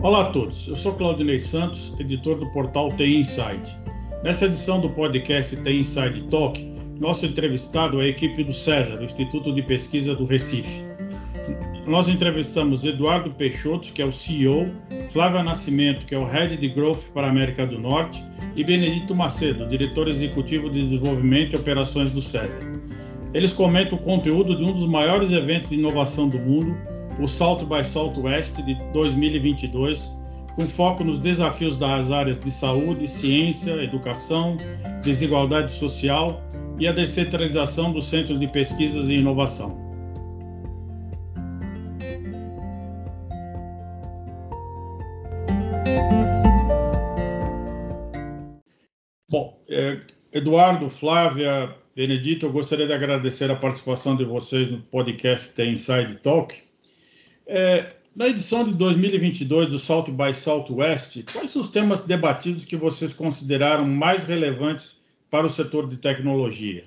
Olá 0.00 0.28
a 0.28 0.30
todos, 0.30 0.68
eu 0.68 0.76
sou 0.76 0.94
Claudinei 0.94 1.40
Santos, 1.40 1.92
editor 1.98 2.38
do 2.38 2.46
portal 2.50 2.88
TI 2.92 3.16
Inside. 3.16 3.76
Nessa 4.22 4.44
edição 4.44 4.80
do 4.80 4.88
podcast 4.90 5.56
TI 5.56 5.80
Inside 5.80 6.22
Talk, 6.30 6.64
nosso 7.00 7.26
entrevistado 7.26 8.00
é 8.00 8.04
a 8.04 8.08
equipe 8.08 8.44
do 8.44 8.52
César, 8.52 9.00
o 9.00 9.02
Instituto 9.02 9.52
de 9.52 9.60
Pesquisa 9.60 10.14
do 10.14 10.24
Recife. 10.24 10.84
Nós 11.84 12.08
entrevistamos 12.08 12.84
Eduardo 12.84 13.32
Peixoto, 13.32 13.92
que 13.92 14.00
é 14.00 14.06
o 14.06 14.12
CEO, 14.12 14.70
Flávia 15.10 15.42
Nascimento, 15.42 16.06
que 16.06 16.14
é 16.14 16.18
o 16.18 16.24
Head 16.24 16.56
de 16.56 16.68
Growth 16.68 17.10
para 17.12 17.26
a 17.26 17.30
América 17.30 17.66
do 17.66 17.76
Norte, 17.76 18.22
e 18.54 18.62
Benedito 18.62 19.16
Macedo, 19.16 19.66
diretor 19.66 20.06
executivo 20.06 20.70
de 20.70 20.80
desenvolvimento 20.80 21.54
e 21.54 21.56
operações 21.56 22.12
do 22.12 22.22
César. 22.22 22.60
Eles 23.34 23.52
comentam 23.52 23.98
o 23.98 24.02
conteúdo 24.02 24.56
de 24.56 24.62
um 24.62 24.72
dos 24.72 24.86
maiores 24.86 25.32
eventos 25.32 25.70
de 25.70 25.74
inovação 25.74 26.28
do 26.28 26.38
mundo, 26.38 26.76
o 27.18 27.26
Salto 27.26 27.66
by 27.66 27.84
Southwest 27.84 28.62
de 28.62 28.74
2022, 28.92 30.08
com 30.54 30.66
foco 30.68 31.04
nos 31.04 31.18
desafios 31.18 31.76
das 31.76 32.10
áreas 32.10 32.40
de 32.40 32.50
saúde, 32.50 33.08
ciência, 33.08 33.72
educação, 33.82 34.56
desigualdade 35.02 35.72
social 35.72 36.40
e 36.78 36.86
a 36.86 36.92
descentralização 36.92 37.92
dos 37.92 38.06
centros 38.06 38.38
de 38.38 38.46
pesquisas 38.46 39.08
e 39.08 39.14
inovação. 39.14 39.76
Bom, 49.30 49.60
é, 49.68 50.00
Eduardo, 50.32 50.88
Flávia, 50.88 51.74
Benedito, 51.94 52.46
eu 52.46 52.52
gostaria 52.52 52.86
de 52.86 52.92
agradecer 52.92 53.50
a 53.50 53.56
participação 53.56 54.16
de 54.16 54.24
vocês 54.24 54.70
no 54.70 54.80
podcast 54.82 55.52
The 55.52 55.66
Inside 55.66 56.20
Talk. 56.22 56.67
É, 57.50 57.96
na 58.14 58.28
edição 58.28 58.62
de 58.62 58.74
2022 58.74 59.70
do 59.70 59.78
South 59.78 60.10
by 60.10 60.34
Southwest, 60.34 61.22
quais 61.32 61.56
os 61.56 61.68
temas 61.68 62.02
debatidos 62.02 62.66
que 62.66 62.76
vocês 62.76 63.14
consideraram 63.14 63.86
mais 63.86 64.24
relevantes 64.24 65.00
para 65.30 65.46
o 65.46 65.50
setor 65.50 65.88
de 65.88 65.96
tecnologia? 65.96 66.86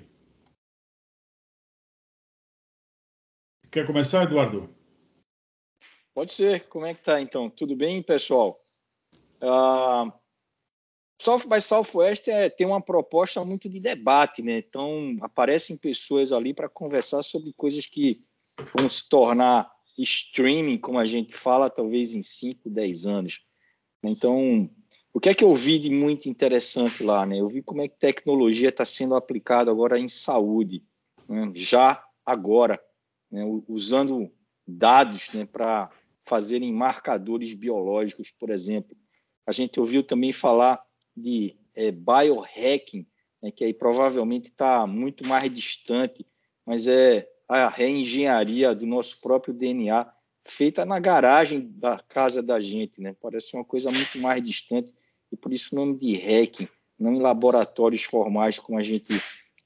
Quer 3.72 3.84
começar, 3.84 4.22
Eduardo? 4.22 4.72
Pode 6.14 6.32
ser. 6.32 6.68
Como 6.68 6.86
é 6.86 6.94
que 6.94 7.02
tá, 7.02 7.20
então? 7.20 7.50
Tudo 7.50 7.74
bem, 7.74 8.00
pessoal? 8.00 8.56
Uh, 9.42 10.12
South 11.20 11.48
by 11.48 11.60
Southwest 11.60 12.28
é, 12.28 12.48
tem 12.48 12.68
uma 12.68 12.80
proposta 12.80 13.44
muito 13.44 13.68
de 13.68 13.80
debate, 13.80 14.42
né? 14.42 14.58
Então, 14.58 15.16
aparecem 15.22 15.76
pessoas 15.76 16.30
ali 16.30 16.54
para 16.54 16.68
conversar 16.68 17.24
sobre 17.24 17.52
coisas 17.54 17.84
que 17.86 18.24
vão 18.76 18.88
se 18.88 19.08
tornar 19.08 19.68
streaming, 20.02 20.78
como 20.78 20.98
a 20.98 21.06
gente 21.06 21.34
fala, 21.34 21.70
talvez 21.70 22.14
em 22.14 22.22
5, 22.22 22.68
10 22.68 23.06
anos. 23.06 23.40
Então, 24.02 24.70
o 25.12 25.20
que 25.20 25.28
é 25.28 25.34
que 25.34 25.44
eu 25.44 25.54
vi 25.54 25.78
de 25.78 25.90
muito 25.90 26.28
interessante 26.28 27.02
lá? 27.02 27.26
Né? 27.26 27.40
Eu 27.40 27.48
vi 27.48 27.62
como 27.62 27.82
é 27.82 27.88
que 27.88 27.98
tecnologia 27.98 28.70
está 28.70 28.84
sendo 28.84 29.14
aplicada 29.14 29.70
agora 29.70 29.98
em 29.98 30.08
saúde, 30.08 30.82
né? 31.28 31.52
já 31.54 32.02
agora, 32.24 32.82
né? 33.30 33.42
usando 33.68 34.32
dados 34.66 35.32
né? 35.34 35.44
para 35.44 35.90
fazerem 36.24 36.72
marcadores 36.72 37.52
biológicos, 37.54 38.30
por 38.30 38.50
exemplo. 38.50 38.96
A 39.46 39.52
gente 39.52 39.78
ouviu 39.78 40.02
também 40.02 40.32
falar 40.32 40.80
de 41.16 41.56
é, 41.74 41.90
biohacking, 41.90 43.06
né? 43.42 43.50
que 43.50 43.64
aí 43.64 43.74
provavelmente 43.74 44.48
está 44.48 44.86
muito 44.86 45.28
mais 45.28 45.54
distante, 45.54 46.26
mas 46.64 46.86
é 46.86 47.28
a 47.60 47.68
reengenharia 47.68 48.74
do 48.74 48.86
nosso 48.86 49.20
próprio 49.20 49.54
DNA 49.54 50.10
feita 50.44 50.84
na 50.84 50.98
garagem 50.98 51.70
da 51.76 51.98
casa 51.98 52.42
da 52.42 52.60
gente, 52.60 53.00
né? 53.00 53.14
Parece 53.20 53.54
uma 53.54 53.64
coisa 53.64 53.90
muito 53.90 54.18
mais 54.18 54.42
distante 54.42 54.92
e 55.30 55.36
por 55.36 55.52
isso 55.52 55.74
o 55.74 55.78
nome 55.78 55.96
de 55.96 56.14
hacking, 56.16 56.68
não 56.98 57.14
em 57.14 57.20
laboratórios 57.20 58.02
formais 58.02 58.58
como 58.58 58.78
a 58.78 58.82
gente 58.82 59.20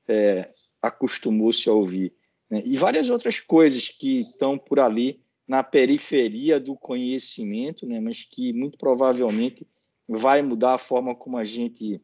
é, 0.09 0.51
acostumou-se 0.81 1.69
a 1.69 1.73
ouvir. 1.73 2.13
Né? 2.49 2.63
E 2.65 2.77
várias 2.77 3.11
outras 3.11 3.41
coisas 3.41 3.89
que 3.89 4.21
estão 4.21 4.57
por 4.59 4.79
ali 4.79 5.21
na 5.47 5.63
periferia 5.63 6.59
do 6.59 6.77
conhecimento, 6.77 7.87
né? 7.87 8.01
mas 8.01 8.25
que 8.25 8.53
muito 8.53 8.79
provavelmente 8.79 9.67
vai 10.09 10.43
mudar 10.43 10.75
a 10.75 10.79
forma 10.79 11.15
como 11.15 11.37
a 11.37 11.45
gente 11.45 12.01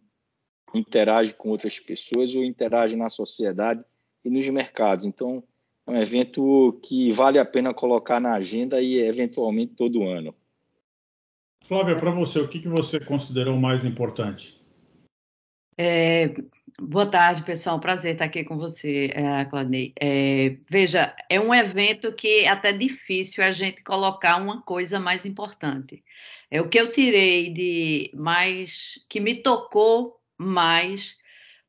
interage 0.74 1.34
com 1.34 1.50
outras 1.50 1.78
pessoas 1.78 2.34
ou 2.34 2.42
interage 2.42 2.96
na 2.96 3.08
sociedade 3.08 3.84
e 4.24 4.30
nos 4.30 4.48
mercados. 4.48 5.04
Então, 5.04 5.42
é 5.86 5.90
um 5.90 5.96
evento 6.00 6.80
que 6.82 7.10
vale 7.12 7.38
a 7.38 7.44
pena 7.44 7.74
colocar 7.74 8.20
na 8.20 8.34
agenda 8.34 8.80
e 8.80 8.98
eventualmente 8.98 9.74
todo 9.74 10.04
ano. 10.04 10.34
Flávia, 11.64 11.96
para 11.96 12.10
você, 12.10 12.38
o 12.40 12.48
que, 12.48 12.60
que 12.60 12.68
você 12.68 12.98
considerou 12.98 13.56
mais 13.56 13.84
importante? 13.84 14.60
É, 15.78 16.34
boa 16.80 17.06
tarde, 17.06 17.42
pessoal. 17.44 17.80
Prazer 17.80 18.12
estar 18.12 18.26
aqui 18.26 18.44
com 18.44 18.56
você, 18.56 19.10
é, 19.14 19.44
Claudinei. 19.44 19.92
É, 20.00 20.56
veja, 20.68 21.14
é 21.28 21.40
um 21.40 21.54
evento 21.54 22.12
que 22.12 22.40
é 22.40 22.48
até 22.48 22.72
difícil 22.72 23.42
a 23.44 23.50
gente 23.50 23.82
colocar 23.82 24.40
uma 24.40 24.62
coisa 24.62 24.98
mais 24.98 25.24
importante. 25.24 26.04
É 26.50 26.60
o 26.60 26.68
que 26.68 26.78
eu 26.78 26.92
tirei 26.92 27.52
de 27.52 28.10
mais 28.14 29.04
que 29.08 29.20
me 29.20 29.36
tocou 29.36 30.20
mais 30.36 31.16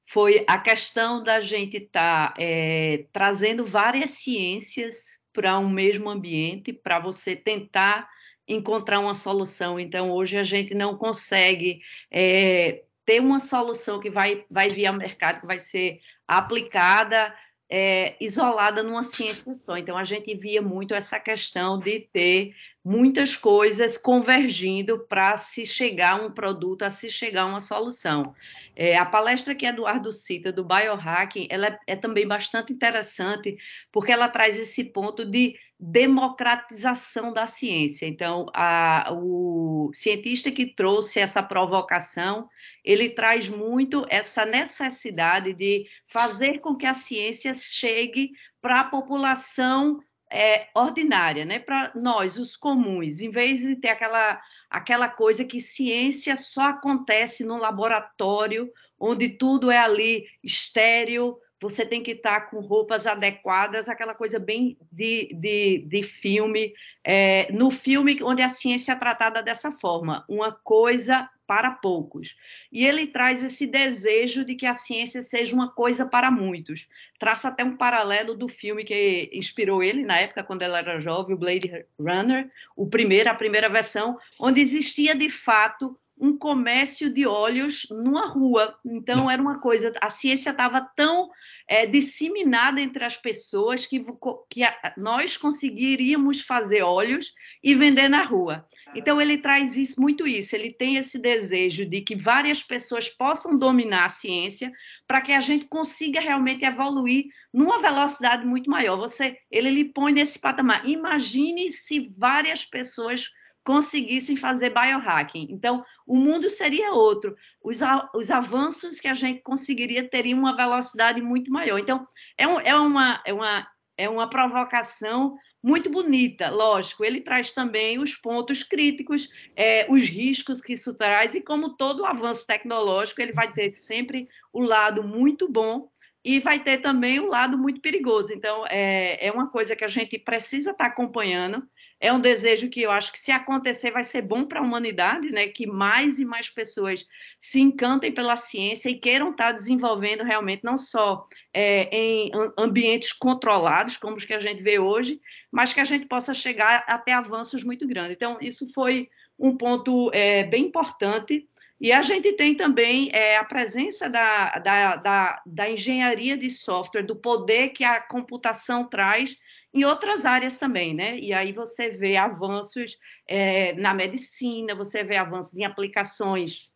foi 0.06 0.44
a 0.48 0.58
questão 0.58 1.24
da 1.24 1.42
gente 1.42 1.78
estar 1.78 2.34
tá, 2.34 2.34
é, 2.38 3.06
trazendo 3.12 3.66
várias 3.66 4.12
ciências 4.12 5.20
para 5.32 5.58
um 5.58 5.70
mesmo 5.70 6.10
ambiente, 6.10 6.72
para 6.72 7.00
você 7.00 7.36
tentar 7.36 8.08
encontrar 8.48 9.00
uma 9.00 9.14
solução. 9.14 9.80
Então, 9.80 10.12
hoje 10.12 10.38
a 10.38 10.44
gente 10.44 10.76
não 10.76 10.98
consegue 10.98 11.82
é, 12.12 12.84
ter 13.06 13.20
uma 13.20 13.40
solução 13.40 14.00
que 14.00 14.10
vai, 14.10 14.46
vai 14.50 14.70
vir 14.70 14.86
ao 14.86 14.94
mercado, 14.94 15.42
que 15.42 15.48
vai 15.48 15.60
ser 15.60 16.00
aplicada 16.28 17.34
é, 17.70 18.16
isolada 18.20 18.84
numa 18.84 19.04
ciência 19.04 19.56
só. 19.56 19.78
Então, 19.78 19.98
a 19.98 20.04
gente 20.04 20.36
via 20.36 20.62
muito 20.62 20.94
essa 20.94 21.20
questão 21.20 21.80
de 21.80 22.02
ter 22.12 22.56
muitas 22.84 23.36
coisas 23.36 23.98
convergindo 23.98 25.00
para 25.08 25.38
se 25.38 25.66
chegar 25.66 26.20
a 26.20 26.26
um 26.26 26.32
produto, 26.32 26.84
a 26.84 26.90
se 26.90 27.10
chegar 27.10 27.44
a 27.44 27.46
uma 27.46 27.62
solução. 27.62 28.36
É, 28.76 28.98
a 28.98 29.06
palestra 29.06 29.56
que 29.56 29.66
Eduardo 29.66 30.12
cita 30.12 30.52
do 30.52 30.64
biohacking, 30.64 31.48
ela 31.50 31.68
é, 31.68 31.80
é 31.88 31.96
também 31.96 32.28
bastante 32.28 32.74
interessante, 32.74 33.58
porque 33.92 34.12
ela 34.12 34.28
traz 34.28 34.60
esse 34.60 34.84
ponto 34.84 35.24
de 35.24 35.58
democratização 35.86 37.34
da 37.34 37.46
ciência. 37.46 38.06
Então, 38.06 38.46
a, 38.54 39.10
o 39.12 39.92
cientista 39.94 40.50
que 40.50 40.66
trouxe 40.66 41.20
essa 41.20 41.44
provocação 41.44 42.48
ele 42.86 43.10
traz 43.10 43.50
muito 43.50 44.06
essa 44.10 44.46
necessidade 44.46 45.54
de 45.54 45.86
fazer 46.08 46.60
com 46.60 46.76
que 46.76 46.86
a 46.86 46.94
ciência 46.94 47.54
chegue 47.54 48.32
para 48.62 48.80
a 48.80 48.84
população 48.86 50.00
é, 50.32 50.68
ordinária, 50.74 51.44
né? 51.44 51.60
para 51.60 51.92
nós, 51.96 52.38
os 52.38 52.56
comuns, 52.56 53.20
em 53.20 53.30
vez 53.30 53.60
de 53.60 53.76
ter 53.76 53.90
aquela, 53.90 54.42
aquela 54.70 55.10
coisa 55.10 55.44
que 55.44 55.60
ciência 55.60 56.36
só 56.38 56.70
acontece 56.70 57.46
no 57.46 57.58
laboratório, 57.58 58.72
onde 58.98 59.30
tudo 59.30 59.70
é 59.70 59.78
ali 59.78 60.26
estéreo, 60.42 61.38
você 61.64 61.86
tem 61.86 62.04
que 62.04 62.12
estar 62.12 62.50
com 62.50 62.60
roupas 62.60 63.08
adequadas, 63.08 63.88
aquela 63.88 64.14
coisa 64.14 64.38
bem 64.38 64.78
de, 64.92 65.34
de, 65.34 65.86
de 65.88 66.04
filme. 66.04 66.74
É, 67.02 67.50
no 67.54 67.72
filme 67.72 68.22
onde 68.22 68.42
a 68.42 68.50
ciência 68.50 68.92
é 68.92 68.96
tratada 68.98 69.42
dessa 69.42 69.72
forma, 69.72 70.26
uma 70.28 70.52
coisa 70.52 71.30
para 71.48 71.72
poucos. 71.72 72.36
E 72.70 72.86
ele 72.86 73.08
traz 73.08 73.42
esse 73.42 73.66
desejo 73.66 74.44
de 74.44 74.56
que 74.56 74.66
a 74.66 74.74
ciência 74.74 75.22
seja 75.22 75.56
uma 75.56 75.72
coisa 75.72 76.06
para 76.06 76.30
muitos. 76.30 76.86
Traça 77.18 77.48
até 77.48 77.64
um 77.64 77.78
paralelo 77.78 78.36
do 78.36 78.50
filme 78.50 78.84
que 78.84 79.30
inspirou 79.32 79.82
ele 79.82 80.04
na 80.04 80.20
época 80.20 80.44
quando 80.44 80.64
ele 80.64 80.76
era 80.76 81.00
jovem, 81.00 81.34
o 81.34 81.40
Blade 81.40 81.86
Runner, 81.98 82.50
o 82.76 82.88
primeiro, 82.88 83.30
a 83.30 83.36
primeira 83.36 83.70
versão, 83.70 84.18
onde 84.38 84.60
existia 84.60 85.16
de 85.16 85.30
fato 85.30 85.98
um 86.24 86.38
comércio 86.38 87.14
de 87.14 87.28
óleos 87.28 87.86
numa 87.92 88.26
rua. 88.26 88.80
Então 88.86 89.30
era 89.30 89.42
uma 89.42 89.60
coisa, 89.60 89.92
a 90.02 90.10
ciência 90.10 90.52
estava 90.52 90.80
tão 90.96 91.30
é, 91.68 91.86
disseminada 91.86 92.80
entre 92.80 93.04
as 93.04 93.18
pessoas 93.18 93.86
que, 93.86 94.02
que 94.50 94.64
a, 94.64 94.94
nós 94.96 95.36
conseguiríamos 95.36 96.40
fazer 96.40 96.82
óleos 96.82 97.34
e 97.62 97.76
vender 97.76 98.08
na 98.08 98.24
rua. 98.24 98.66
Então 98.96 99.20
ele 99.20 99.38
traz 99.38 99.76
isso, 99.76 100.00
muito 100.00 100.26
isso. 100.26 100.56
Ele 100.56 100.72
tem 100.72 100.96
esse 100.96 101.20
desejo 101.20 101.86
de 101.86 102.00
que 102.00 102.16
várias 102.16 102.64
pessoas 102.64 103.10
possam 103.10 103.58
dominar 103.58 104.06
a 104.06 104.10
ciência 104.10 104.72
para 105.06 105.20
que 105.20 105.34
a 105.34 105.42
gente 105.42 105.66
consiga 105.66 106.22
realmente 106.22 106.64
evoluir 106.64 107.26
numa 107.52 107.80
velocidade 107.80 108.46
muito 108.46 108.70
maior. 108.70 108.96
Você, 108.96 109.38
ele 109.52 109.70
lhe 109.70 109.86
põe 109.86 110.14
nesse 110.14 110.40
patamar. 110.40 110.88
Imagine 110.88 111.70
se 111.70 112.14
várias 112.18 112.64
pessoas 112.64 113.30
conseguissem 113.64 114.36
fazer 114.36 114.70
biohacking. 114.70 115.48
Então, 115.50 115.84
o 116.06 116.18
mundo 116.18 116.50
seria 116.50 116.92
outro. 116.94 117.36
Os, 117.62 117.80
os 118.14 118.30
avanços 118.30 119.00
que 119.00 119.08
a 119.08 119.14
gente 119.14 119.42
conseguiria 119.42 120.08
teriam 120.08 120.40
uma 120.40 120.56
velocidade 120.56 121.22
muito 121.22 121.52
maior. 121.52 121.80
Então, 121.80 122.06
é, 122.38 122.48
um, 122.48 122.60
é, 122.60 122.76
uma, 122.76 123.24
é, 123.26 123.34
uma, 123.34 123.68
é 123.98 124.10
uma 124.10 124.30
provocação 124.30 125.38
muito 125.64 125.90
bonita, 125.90 126.50
lógico. 126.50 127.06
Ele 127.06 127.22
traz 127.22 127.54
também 127.54 127.98
os 127.98 128.16
pontos 128.16 128.64
críticos, 128.64 129.30
é, 129.56 129.88
os 129.90 130.04
riscos 130.04 130.60
que 130.60 130.74
isso 130.74 130.94
traz, 130.96 131.34
e 131.36 131.42
como 131.42 131.78
todo 131.78 132.06
avanço 132.06 132.46
tecnológico, 132.46 133.22
ele 133.22 133.32
vai 133.32 133.52
ter 133.54 133.72
sempre 133.72 134.28
o 134.52 134.62
lado 134.62 135.04
muito 135.04 135.50
bom 135.50 135.90
e 136.26 136.40
vai 136.40 136.60
ter 136.60 136.80
também 136.80 137.20
o 137.20 137.28
lado 137.28 137.58
muito 137.58 137.80
perigoso. 137.80 138.34
Então, 138.34 138.66
é, 138.68 139.26
é 139.26 139.32
uma 139.32 139.50
coisa 139.50 139.76
que 139.76 139.86
a 139.86 139.90
gente 139.90 140.18
precisa 140.20 140.72
estar 140.72 140.86
acompanhando 140.86 141.66
é 142.04 142.12
um 142.12 142.20
desejo 142.20 142.68
que 142.68 142.82
eu 142.82 142.92
acho 142.92 143.14
que, 143.14 143.18
se 143.18 143.32
acontecer, 143.32 143.90
vai 143.90 144.04
ser 144.04 144.22
bom 144.22 144.44
para 144.44 144.60
a 144.60 144.62
humanidade, 144.62 145.32
né? 145.32 145.48
que 145.48 145.66
mais 145.66 146.20
e 146.20 146.26
mais 146.26 146.50
pessoas 146.50 147.08
se 147.40 147.62
encantem 147.62 148.12
pela 148.12 148.36
ciência 148.36 148.90
e 148.90 149.00
queiram 149.00 149.32
estar 149.32 149.54
desenvolvendo 149.54 150.22
realmente, 150.22 150.66
não 150.66 150.78
só 150.78 151.26
é, 151.54 151.88
em 151.96 152.30
ambientes 152.58 153.14
controlados, 153.14 153.96
como 153.96 154.18
os 154.18 154.26
que 154.26 154.34
a 154.34 154.42
gente 154.42 154.62
vê 154.62 154.78
hoje, 154.78 155.22
mas 155.50 155.72
que 155.72 155.80
a 155.80 155.86
gente 155.86 156.06
possa 156.06 156.34
chegar 156.34 156.84
até 156.88 157.14
avanços 157.14 157.64
muito 157.64 157.88
grandes. 157.88 158.18
Então, 158.18 158.38
isso 158.42 158.74
foi 158.74 159.10
um 159.40 159.56
ponto 159.56 160.12
é, 160.14 160.44
bem 160.44 160.66
importante. 160.66 161.48
E 161.80 161.94
a 161.94 162.02
gente 162.02 162.34
tem 162.34 162.54
também 162.54 163.12
é, 163.14 163.38
a 163.38 163.46
presença 163.46 164.10
da, 164.10 164.60
da, 164.60 164.96
da, 164.98 165.42
da 165.46 165.70
engenharia 165.70 166.36
de 166.36 166.50
software, 166.50 167.04
do 167.04 167.16
poder 167.16 167.70
que 167.70 167.86
a 167.86 168.02
computação 168.02 168.84
traz 168.90 169.38
em 169.74 169.84
outras 169.86 170.26
áreas 170.26 170.60
também, 170.60 170.94
né? 170.94 171.18
E 171.18 171.34
aí 171.34 171.52
você 171.52 171.90
vê 171.90 172.16
avanços 172.16 172.98
é, 173.28 173.74
na 173.74 173.94
medicina, 173.94 174.76
você 174.76 175.04
vê 175.04 175.18
avanços 175.18 175.58
em 175.58 175.66
aplicações 175.66 176.74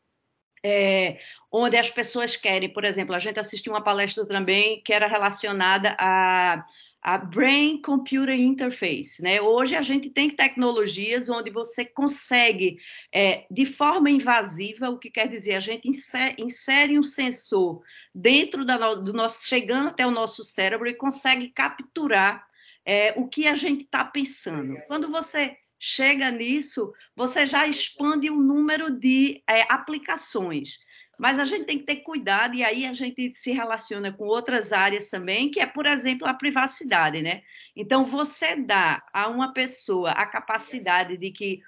é, 0.63 1.19
onde 1.51 1.77
as 1.77 1.89
pessoas 1.89 2.35
querem, 2.35 2.69
por 2.69 2.83
exemplo, 2.83 3.15
a 3.15 3.19
gente 3.19 3.39
assistiu 3.39 3.73
uma 3.73 3.83
palestra 3.83 4.25
também 4.25 4.81
que 4.83 4.91
era 4.91 5.07
relacionada 5.07 5.95
a, 5.99 6.65
a 7.01 7.17
Brain 7.17 7.81
Computer 7.81 8.37
Interface. 8.37 9.21
Né? 9.21 9.39
Hoje 9.39 9.75
a 9.75 9.81
gente 9.81 10.09
tem 10.09 10.29
tecnologias 10.29 11.29
onde 11.29 11.49
você 11.49 11.85
consegue, 11.85 12.79
é, 13.13 13.45
de 13.49 13.65
forma 13.65 14.09
invasiva, 14.09 14.89
o 14.89 14.99
que 14.99 15.11
quer 15.11 15.27
dizer, 15.27 15.55
a 15.55 15.59
gente 15.59 15.87
insere, 15.87 16.35
insere 16.39 16.99
um 16.99 17.03
sensor 17.03 17.81
dentro 18.13 18.65
da, 18.65 18.95
do 18.95 19.13
nosso, 19.13 19.47
chegando 19.47 19.89
até 19.89 20.05
o 20.05 20.11
nosso 20.11 20.43
cérebro 20.43 20.87
e 20.87 20.95
consegue 20.95 21.49
capturar 21.49 22.46
é, 22.87 23.13
o 23.17 23.27
que 23.27 23.45
a 23.45 23.53
gente 23.53 23.83
está 23.83 24.05
pensando. 24.05 24.77
Quando 24.87 25.11
você 25.11 25.57
chega 25.77 26.31
nisso, 26.31 26.93
você 27.13 27.45
já 27.45 27.67
expande 27.67 28.29
o 28.29 28.41
número 28.41 28.89
de 28.89 29.43
é, 29.45 29.63
aplicações. 29.63 30.79
Mas 31.19 31.37
a 31.37 31.43
gente 31.43 31.65
tem 31.65 31.79
que 31.79 31.85
ter 31.85 31.97
cuidado, 31.97 32.55
e 32.55 32.63
aí 32.63 32.85
a 32.85 32.93
gente 32.93 33.33
se 33.33 33.51
relaciona 33.51 34.13
com 34.13 34.23
outras 34.23 34.71
áreas 34.71 35.09
também, 35.09 35.51
que 35.51 35.59
é, 35.59 35.65
por 35.65 35.85
exemplo, 35.85 36.25
a 36.27 36.33
privacidade, 36.33 37.21
né? 37.21 37.41
Então, 37.75 38.05
você 38.05 38.55
dá 38.55 39.03
a 39.11 39.27
uma 39.27 39.51
pessoa 39.51 40.11
a 40.11 40.25
capacidade 40.25 41.17
de 41.17 41.31
que, 41.31 41.61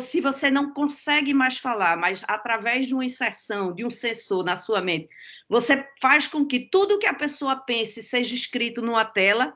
se 0.00 0.20
você 0.20 0.50
não 0.50 0.72
consegue 0.72 1.34
mais 1.34 1.58
falar, 1.58 1.96
mas 1.98 2.24
através 2.26 2.86
de 2.86 2.94
uma 2.94 3.04
inserção, 3.04 3.74
de 3.74 3.84
um 3.84 3.90
sensor 3.90 4.42
na 4.42 4.56
sua 4.56 4.80
mente, 4.80 5.10
você 5.46 5.86
faz 6.00 6.26
com 6.26 6.46
que 6.46 6.60
tudo 6.60 6.98
que 6.98 7.06
a 7.06 7.12
pessoa 7.12 7.56
pense 7.56 8.02
seja 8.02 8.34
escrito 8.34 8.80
numa 8.80 9.04
tela, 9.04 9.54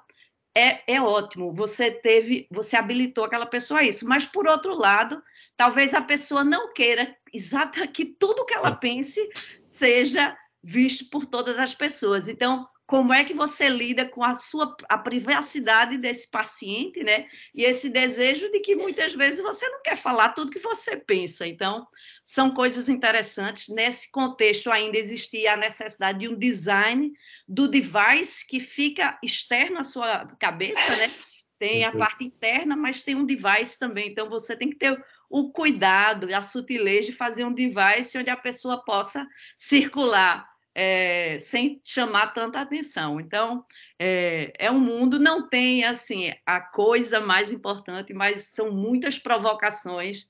é, 0.59 0.83
é 0.89 1.01
ótimo, 1.01 1.53
você 1.53 1.91
teve, 1.91 2.49
você 2.51 2.77
habilitou 2.77 3.25
aquela 3.25 3.47
pessoa 3.47 3.81
a 3.81 3.85
isso. 3.85 4.09
Mas, 4.09 4.27
por 4.27 4.49
outro 4.49 4.75
lado, 4.75 5.23
talvez 5.57 5.95
a 5.95 6.03
pessoa 6.03 6.43
não 6.43 6.73
queira 6.73 7.17
exata 7.33 7.87
que 7.87 8.05
tudo 8.05 8.45
que 8.45 8.55
ela 8.55 8.75
pense 8.75 9.21
seja 9.63 10.37
visto 10.63 11.09
por 11.11 11.27
todas 11.27 11.61
as 11.61 11.75
pessoas. 11.75 12.27
Então, 12.27 12.67
como 12.89 13.13
é 13.13 13.23
que 13.23 13.35
você 13.35 13.69
lida 13.69 14.09
com 14.09 14.25
a 14.25 14.35
sua 14.35 14.75
a 14.89 14.97
privacidade 14.97 15.99
desse 15.99 16.31
paciente, 16.31 17.05
né? 17.05 17.29
E 17.55 17.63
esse 17.63 17.91
desejo 17.91 18.51
de 18.51 18.61
que 18.61 18.75
muitas 18.75 19.13
vezes 19.13 19.43
você 19.43 19.69
não 19.69 19.83
quer 19.83 19.95
falar 19.95 20.31
tudo 20.31 20.51
que 20.51 20.59
você 20.59 20.97
pensa. 20.97 21.47
Então, 21.47 21.87
são 22.25 22.51
coisas 22.51 22.89
interessantes. 22.89 23.69
Nesse 23.69 24.11
contexto 24.11 24.71
ainda 24.71 24.97
existia 24.97 25.53
a 25.53 25.57
necessidade 25.59 26.21
de 26.21 26.29
um 26.29 26.39
design 26.39 27.13
do 27.47 27.69
device 27.69 28.47
que 28.49 28.59
fica 28.59 29.19
externo 29.23 29.81
à 29.81 29.85
sua 29.85 30.25
cabeça, 30.41 30.97
né? 30.97 31.11
Tem 31.59 31.85
a 31.85 31.93
parte 31.93 32.25
interna, 32.25 32.75
mas 32.75 33.03
tem 33.03 33.15
um 33.15 33.27
device 33.27 33.79
também. 33.79 34.09
Então, 34.09 34.31
você 34.31 34.57
tem 34.57 34.71
que 34.71 34.77
ter 34.77 34.99
o 35.29 35.53
cuidado, 35.53 36.35
a 36.35 36.41
sutilez 36.41 37.05
de 37.05 37.13
fazer 37.13 37.45
um 37.45 37.53
device 37.53 38.17
onde 38.17 38.31
a 38.31 38.37
pessoa 38.37 38.83
possa 38.83 39.29
circular 39.59 40.49
é, 40.81 41.41
sem 41.41 41.81
chamar 41.83 42.29
tanta 42.29 42.61
atenção. 42.61 43.19
Então, 43.19 43.65
é, 43.99 44.53
é, 44.57 44.71
um 44.71 44.79
mundo, 44.79 45.19
não 45.19 45.49
tem 45.49 45.85
assim 45.85 46.33
a 46.47 46.61
coisa 46.61 47.19
mais 47.19 47.53
importante, 47.53 48.15
mas 48.15 48.45
são 48.55 48.71
muitas 48.71 49.19
provocações 49.19 50.29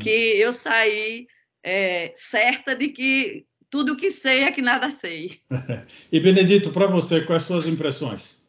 que 0.00 0.08
eu 0.08 0.54
saí 0.54 1.26
é, 1.62 2.12
certa 2.14 2.74
de 2.74 2.88
que 2.88 3.44
tudo 3.68 3.96
que 3.96 4.10
sei 4.10 4.44
é 4.44 4.52
que 4.52 4.62
nada 4.62 4.90
sei. 4.90 5.42
e 6.10 6.18
Benedito, 6.18 6.70
para 6.70 6.86
você, 6.86 7.20
quais 7.20 7.42
suas 7.42 7.66
impressões? 7.66 8.42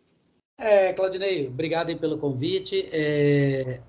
É, 0.58 0.94
Claudinei, 0.94 1.48
obrigado 1.48 1.94
pelo 1.98 2.18
convite. 2.18 2.88
É, 2.94 3.82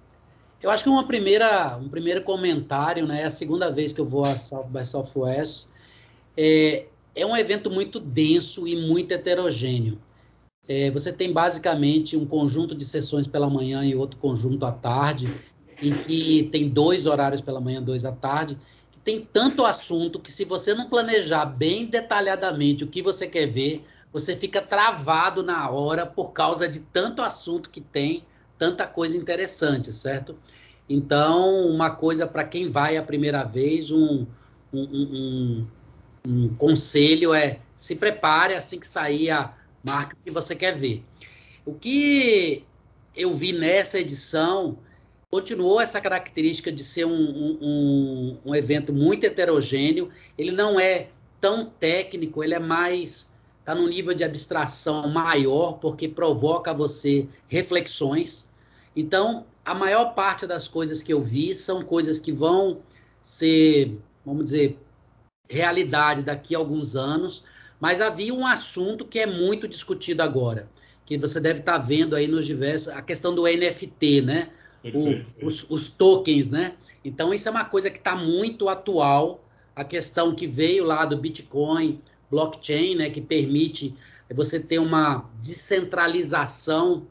eu 0.61 0.69
acho 0.69 0.83
que 0.83 0.91
uma 0.91 1.07
primeira, 1.07 1.77
um 1.77 1.89
primeiro 1.89 2.23
comentário, 2.23 3.07
né? 3.07 3.23
É 3.23 3.27
a 3.27 3.31
segunda 3.31 3.71
vez 3.71 3.93
que 3.93 4.01
eu 4.01 4.07
vou 4.07 4.25
a 4.25 4.35
South 4.35 4.65
by 4.65 4.85
Southwest. 4.85 5.69
É, 6.37 6.87
é 7.15 7.27
um 7.27 7.37
evento 7.37 7.71
muito 7.71 8.01
denso 8.01 8.67
e 8.67 8.77
muito 8.77 9.13
heterogêneo. 9.13 9.99
É, 10.69 10.91
você 10.91 11.13
tem 11.13 11.33
basicamente 11.33 12.17
um 12.17 12.25
conjunto 12.25 12.75
de 12.75 12.87
sessões 12.87 13.27
pela 13.27 13.51
manhã 13.51 13.85
e 13.85 13.95
outro 13.95 14.19
conjunto 14.19 14.65
à 14.65 14.73
tarde, 14.73 15.29
em 15.83 15.93
que 15.93 16.49
tem 16.53 16.69
dois 16.69 17.07
horários 17.07 17.41
pela 17.41 17.61
manhã, 17.61 17.83
dois 17.83 18.05
à 18.05 18.13
tarde, 18.13 18.57
tem 19.05 19.21
tanto 19.21 19.65
assunto 19.65 20.21
que 20.21 20.31
se 20.31 20.45
você 20.45 20.75
não 20.75 20.89
planejar 20.89 21.45
bem 21.45 21.87
detalhadamente 21.87 22.85
o 22.85 22.87
que 22.87 23.03
você 23.03 23.27
quer 23.27 23.47
ver, 23.47 23.85
você 24.13 24.37
fica 24.37 24.61
travado 24.61 25.43
na 25.43 25.69
hora 25.71 26.07
por 26.07 26.33
causa 26.33 26.69
de 26.69 26.81
tanto 26.81 27.23
assunto 27.23 27.71
que 27.71 27.81
tem, 27.81 28.25
tanta 28.59 28.87
coisa 28.87 29.17
interessante, 29.17 29.93
certo? 29.93 30.37
Então, 30.89 31.67
uma 31.67 31.91
coisa 31.91 32.27
para 32.27 32.45
quem 32.45 32.69
vai 32.69 32.97
a 32.97 33.03
primeira 33.03 33.43
vez, 33.43 33.91
um, 33.91 34.27
um, 34.73 34.83
um, 34.83 35.67
um, 36.27 36.55
conselho 36.55 37.35
é 37.35 37.59
se 37.75 37.97
prepare 37.97 38.55
assim 38.55 38.79
que 38.79 38.87
sair 38.87 39.31
a 39.31 39.55
marca 39.83 40.17
que 40.25 40.31
você 40.31 40.55
quer 40.55 40.77
ver. 40.77 41.05
O 41.65 41.75
que 41.75 42.65
eu 43.15 43.35
vi 43.35 43.53
nessa 43.53 43.99
edição 43.99 44.79
continuou 45.31 45.81
essa 45.81 46.01
característica 46.01 46.71
de 46.71 46.85
ser 46.85 47.07
um, 47.07 47.59
um, 47.63 48.39
um, 48.45 48.55
evento 48.55 48.93
muito 48.93 49.25
heterogêneo. 49.25 50.11
Ele 50.37 50.53
não 50.53 50.79
é 50.79 51.09
tão 51.41 51.65
técnico, 51.65 52.45
ele 52.45 52.55
é 52.55 52.59
mais. 52.59 53.33
está 53.61 53.75
num 53.75 53.89
nível 53.89 54.15
de 54.15 54.25
abstração 54.25 55.09
maior, 55.09 55.79
porque 55.79 56.09
provoca 56.09 56.75
você 56.75 57.29
reflexões. 57.49 58.49
Então, 58.95 59.47
a 59.65 59.75
maior 59.75 60.15
parte 60.15 60.47
das 60.47 60.69
coisas 60.69 61.03
que 61.03 61.13
eu 61.13 61.23
vi 61.23 61.55
são 61.55 61.83
coisas 61.83 62.21
que 62.21 62.33
vão 62.33 62.81
ser, 63.21 63.97
vamos 64.27 64.45
dizer, 64.45 64.79
realidade 65.53 66.23
daqui 66.23 66.55
a 66.55 66.59
alguns 66.59 66.97
anos, 66.97 67.45
mas 67.79 68.01
havia 68.01 68.33
um 68.33 68.47
assunto 68.47 69.05
que 69.05 69.19
é 69.19 69.27
muito 69.27 69.69
discutido 69.69 70.23
agora, 70.23 70.69
que 71.05 71.19
você 71.19 71.39
deve 71.41 71.61
estar 71.61 71.79
vendo 71.79 72.17
aí 72.17 72.27
nos 72.27 72.47
diversos, 72.47 72.89
a 72.89 73.03
questão 73.03 73.35
do 73.35 73.43
NFT, 73.43 74.23
né? 74.23 74.49
o, 74.85 75.47
os, 75.47 75.65
os, 75.69 75.89
tokens, 75.89 76.51
né? 76.51 76.75
Então, 77.05 77.33
isso 77.33 77.49
é 77.49 77.51
uma 77.51 77.65
coisa 77.65 77.91
que 77.91 77.99
está 77.99 78.17
muito 78.17 78.69
atual, 78.69 79.45
a 79.77 79.85
questão 79.85 80.35
que 80.35 80.47
veio 80.47 80.85
lá 80.85 81.05
do 81.05 81.17
Bitcoin, 81.17 82.01
blockchain, 82.31 82.97
né, 82.97 83.11
que 83.11 83.21
permite 83.21 83.95
você 84.35 84.59
ter 84.59 84.79
uma 84.79 85.29
descentralização 85.41 87.07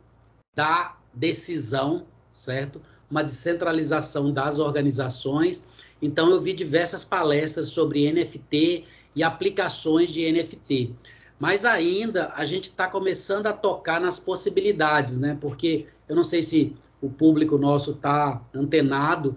da 0.56 0.98
decisão, 1.14 2.06
certo? 2.34 2.82
Uma 3.10 3.24
descentralização 3.24 4.32
das 4.32 4.60
organizações. 4.60 5.66
Então, 6.02 6.30
eu 6.32 6.40
vi 6.40 6.54
diversas 6.54 7.04
palestras 7.04 7.68
sobre 7.68 8.12
NFT 8.12 8.86
e 9.16 9.24
aplicações 9.24 10.10
de 10.10 10.30
NFT. 10.32 10.94
Mas 11.40 11.66
ainda 11.66 12.32
a 12.36 12.46
gente 12.46 12.66
está 12.66 12.88
começando 12.88 13.48
a 13.48 13.54
tocar 13.54 14.00
nas 14.00 14.20
possibilidades, 14.20 15.18
né? 15.18 15.38
Porque 15.40 15.88
eu 16.08 16.16
não 16.16 16.24
sei 16.24 16.44
se 16.44 16.76
o 17.02 17.10
público 17.10 17.58
nosso 17.58 17.92
está 17.92 18.42
antenado, 18.54 19.36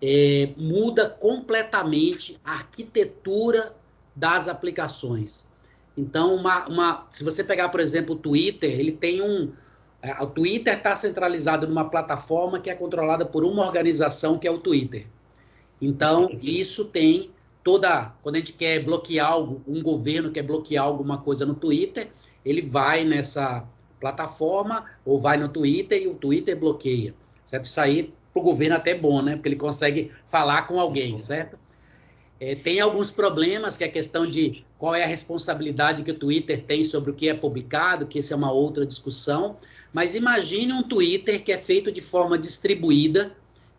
é, 0.00 0.50
muda 0.56 1.08
completamente 1.08 2.38
a 2.44 2.52
arquitetura 2.52 3.74
das 4.14 4.48
aplicações. 4.48 5.46
Então, 5.96 6.34
uma, 6.34 6.66
uma, 6.68 7.06
se 7.08 7.24
você 7.24 7.42
pegar, 7.42 7.70
por 7.70 7.80
exemplo, 7.80 8.14
o 8.14 8.18
Twitter, 8.18 8.78
ele 8.78 8.92
tem 8.92 9.22
um. 9.22 9.50
É, 10.02 10.22
o 10.22 10.26
Twitter 10.26 10.76
está 10.76 10.94
centralizado 10.94 11.66
numa 11.66 11.88
plataforma 11.88 12.60
que 12.60 12.68
é 12.68 12.74
controlada 12.74 13.24
por 13.24 13.44
uma 13.44 13.64
organização 13.64 14.38
que 14.38 14.46
é 14.46 14.50
o 14.50 14.58
Twitter. 14.58 15.06
Então, 15.80 16.30
isso 16.42 16.86
tem 16.86 17.30
toda. 17.62 18.14
Quando 18.22 18.36
a 18.36 18.38
gente 18.38 18.52
quer 18.52 18.84
bloquear 18.84 19.30
algo, 19.30 19.62
um 19.66 19.82
governo 19.82 20.30
quer 20.30 20.42
bloquear 20.42 20.84
alguma 20.84 21.18
coisa 21.18 21.44
no 21.44 21.54
Twitter, 21.54 22.08
ele 22.44 22.62
vai 22.62 23.04
nessa 23.04 23.66
plataforma 24.00 24.84
ou 25.04 25.18
vai 25.18 25.36
no 25.36 25.48
Twitter 25.48 26.02
e 26.02 26.06
o 26.06 26.14
Twitter 26.14 26.58
bloqueia, 26.58 27.14
certo? 27.44 27.64
Isso 27.64 27.80
aí 27.80 28.14
para 28.32 28.40
o 28.40 28.44
governo 28.44 28.74
é 28.74 28.78
até 28.78 28.94
bom, 28.94 29.22
né? 29.22 29.34
Porque 29.34 29.48
ele 29.48 29.56
consegue 29.56 30.12
falar 30.28 30.62
com 30.62 30.78
alguém, 30.78 31.18
certo? 31.18 31.58
É, 32.38 32.54
tem 32.54 32.80
alguns 32.80 33.10
problemas, 33.10 33.76
que 33.76 33.84
é 33.84 33.86
a 33.86 33.90
questão 33.90 34.26
de 34.26 34.62
qual 34.78 34.94
é 34.94 35.02
a 35.02 35.06
responsabilidade 35.06 36.02
que 36.02 36.10
o 36.10 36.18
Twitter 36.18 36.62
tem 36.62 36.84
sobre 36.84 37.10
o 37.10 37.14
que 37.14 37.30
é 37.30 37.34
publicado, 37.34 38.06
que 38.06 38.18
isso 38.18 38.34
é 38.34 38.36
uma 38.36 38.52
outra 38.52 38.84
discussão. 38.84 39.56
Mas 39.92 40.14
imagine 40.14 40.72
um 40.72 40.82
Twitter 40.82 41.42
que 41.42 41.50
é 41.50 41.56
feito 41.56 41.90
de 41.90 42.02
forma 42.02 42.36
distribuída, 42.36 43.34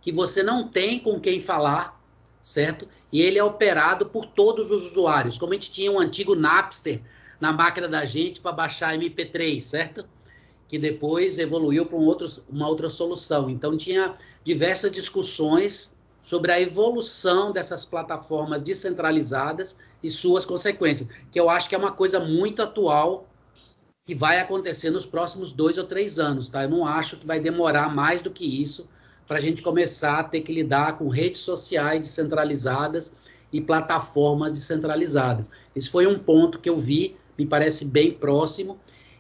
que 0.08 0.12
você 0.14 0.42
não 0.42 0.66
tem 0.66 1.00
com 1.00 1.20
quem 1.20 1.38
falar, 1.38 2.02
certo? 2.42 2.88
E 3.12 3.22
ele 3.22 3.38
é 3.38 3.44
operado 3.44 4.06
por 4.06 4.26
todos 4.26 4.72
os 4.72 4.92
usuários, 4.92 5.38
como 5.38 5.52
a 5.52 5.56
gente 5.56 5.70
tinha 5.70 5.92
um 5.92 6.00
antigo 6.00 6.34
Napster 6.34 7.02
na 7.42 7.52
máquina 7.52 7.90
da 7.90 8.06
gente 8.06 8.40
para 8.40 8.54
baixar 8.54 8.98
MP3, 8.98 9.60
certo? 9.60 10.06
Que 10.66 10.80
depois 10.80 11.38
evoluiu 11.38 11.86
para 11.86 11.98
um 11.98 12.06
outro, 12.06 12.26
uma 12.48 12.70
outra 12.70 12.90
solução. 12.90 13.50
Então 13.50 13.76
tinha 13.76 14.16
diversas 14.46 14.94
discussões 14.94 15.94
sobre 16.24 16.54
a 16.54 16.62
evolução 16.62 17.52
dessas 17.52 17.84
plataformas 17.84 18.62
descentralizadas 18.62 19.78
e 20.02 20.10
suas 20.10 20.46
consequências, 20.46 21.10
que 21.30 21.38
eu 21.38 21.50
acho 21.50 21.68
que 21.68 21.76
é 21.76 21.78
uma 21.78 21.92
coisa 21.92 22.18
muito 22.18 22.62
atual 22.62 23.28
que 24.06 24.16
vai 24.16 24.40
acontecer 24.40 24.90
nos 24.90 25.06
próximos 25.06 25.52
dois 25.52 25.78
ou 25.78 25.84
três 25.84 26.18
anos, 26.18 26.48
tá? 26.48 26.64
Eu 26.64 26.70
não 26.70 26.88
acho 26.88 27.18
que 27.18 27.28
vai 27.28 27.42
demorar 27.42 27.94
mais 27.94 28.22
do 28.22 28.32
que 28.32 28.46
isso 28.46 28.88
para 29.28 29.38
a 29.38 29.42
gente 29.42 29.62
começar 29.62 30.20
a 30.20 30.24
ter 30.24 30.42
que 30.42 30.54
lidar 30.54 30.98
com 30.98 31.10
redes 31.10 31.42
sociais 31.42 32.00
descentralizadas 32.00 33.14
e 33.52 33.60
plataformas 33.60 34.54
descentralizadas. 34.54 35.50
Esse 35.76 35.90
foi 35.90 36.08
um 36.08 36.18
ponto 36.18 36.60
que 36.60 36.70
eu 36.70 36.78
vi, 36.78 37.18
me 37.38 37.46
parece 37.46 37.86
bem 37.86 38.12
próximo, 38.12 38.80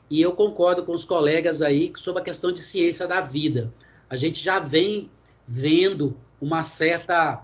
e 0.10 0.22
eu 0.22 0.32
concordo 0.32 0.86
com 0.86 0.94
os 0.94 1.04
colegas 1.04 1.62
aí 1.62 1.92
sobre 1.98 2.22
a 2.22 2.26
questão 2.26 2.52
de 2.52 2.62
ciência 2.62 3.06
da 3.06 3.20
vida. 3.20 3.74
A 4.10 4.16
gente 4.16 4.44
já 4.44 4.60
vem 4.60 5.12
vendo 5.46 6.16
uma 6.40 6.64
certa 6.64 7.44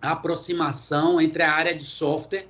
aproximação 0.00 1.20
entre 1.20 1.42
a 1.42 1.52
área 1.52 1.74
de 1.74 1.84
software 1.84 2.46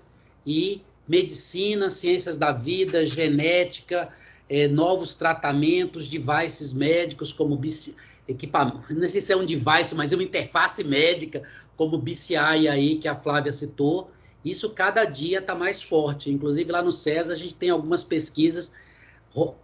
e 0.46 0.82
medicina, 1.08 1.90
ciências 1.90 2.36
da 2.36 2.52
vida, 2.52 3.04
genética, 3.04 4.08
é, 4.48 4.68
novos 4.68 5.14
tratamentos, 5.14 6.08
devices 6.08 6.72
médicos 6.72 7.32
como 7.32 7.56
equipamento, 8.30 8.94
não 8.94 9.08
sei 9.08 9.20
se 9.20 9.32
é 9.32 9.36
um 9.36 9.44
device, 9.44 9.94
mas 9.94 10.12
é 10.12 10.16
uma 10.16 10.22
interface 10.22 10.84
médica 10.84 11.42
como 11.76 11.96
o 11.96 11.98
BCI 11.98 12.68
aí 12.68 12.96
que 12.98 13.08
a 13.08 13.16
Flávia 13.16 13.52
citou. 13.52 14.10
Isso 14.44 14.70
cada 14.70 15.04
dia 15.04 15.38
está 15.38 15.54
mais 15.54 15.82
forte. 15.82 16.30
Inclusive 16.30 16.70
lá 16.70 16.82
no 16.82 16.92
CESA 16.92 17.32
a 17.32 17.36
gente 17.36 17.54
tem 17.54 17.70
algumas 17.70 18.04
pesquisas 18.04 18.72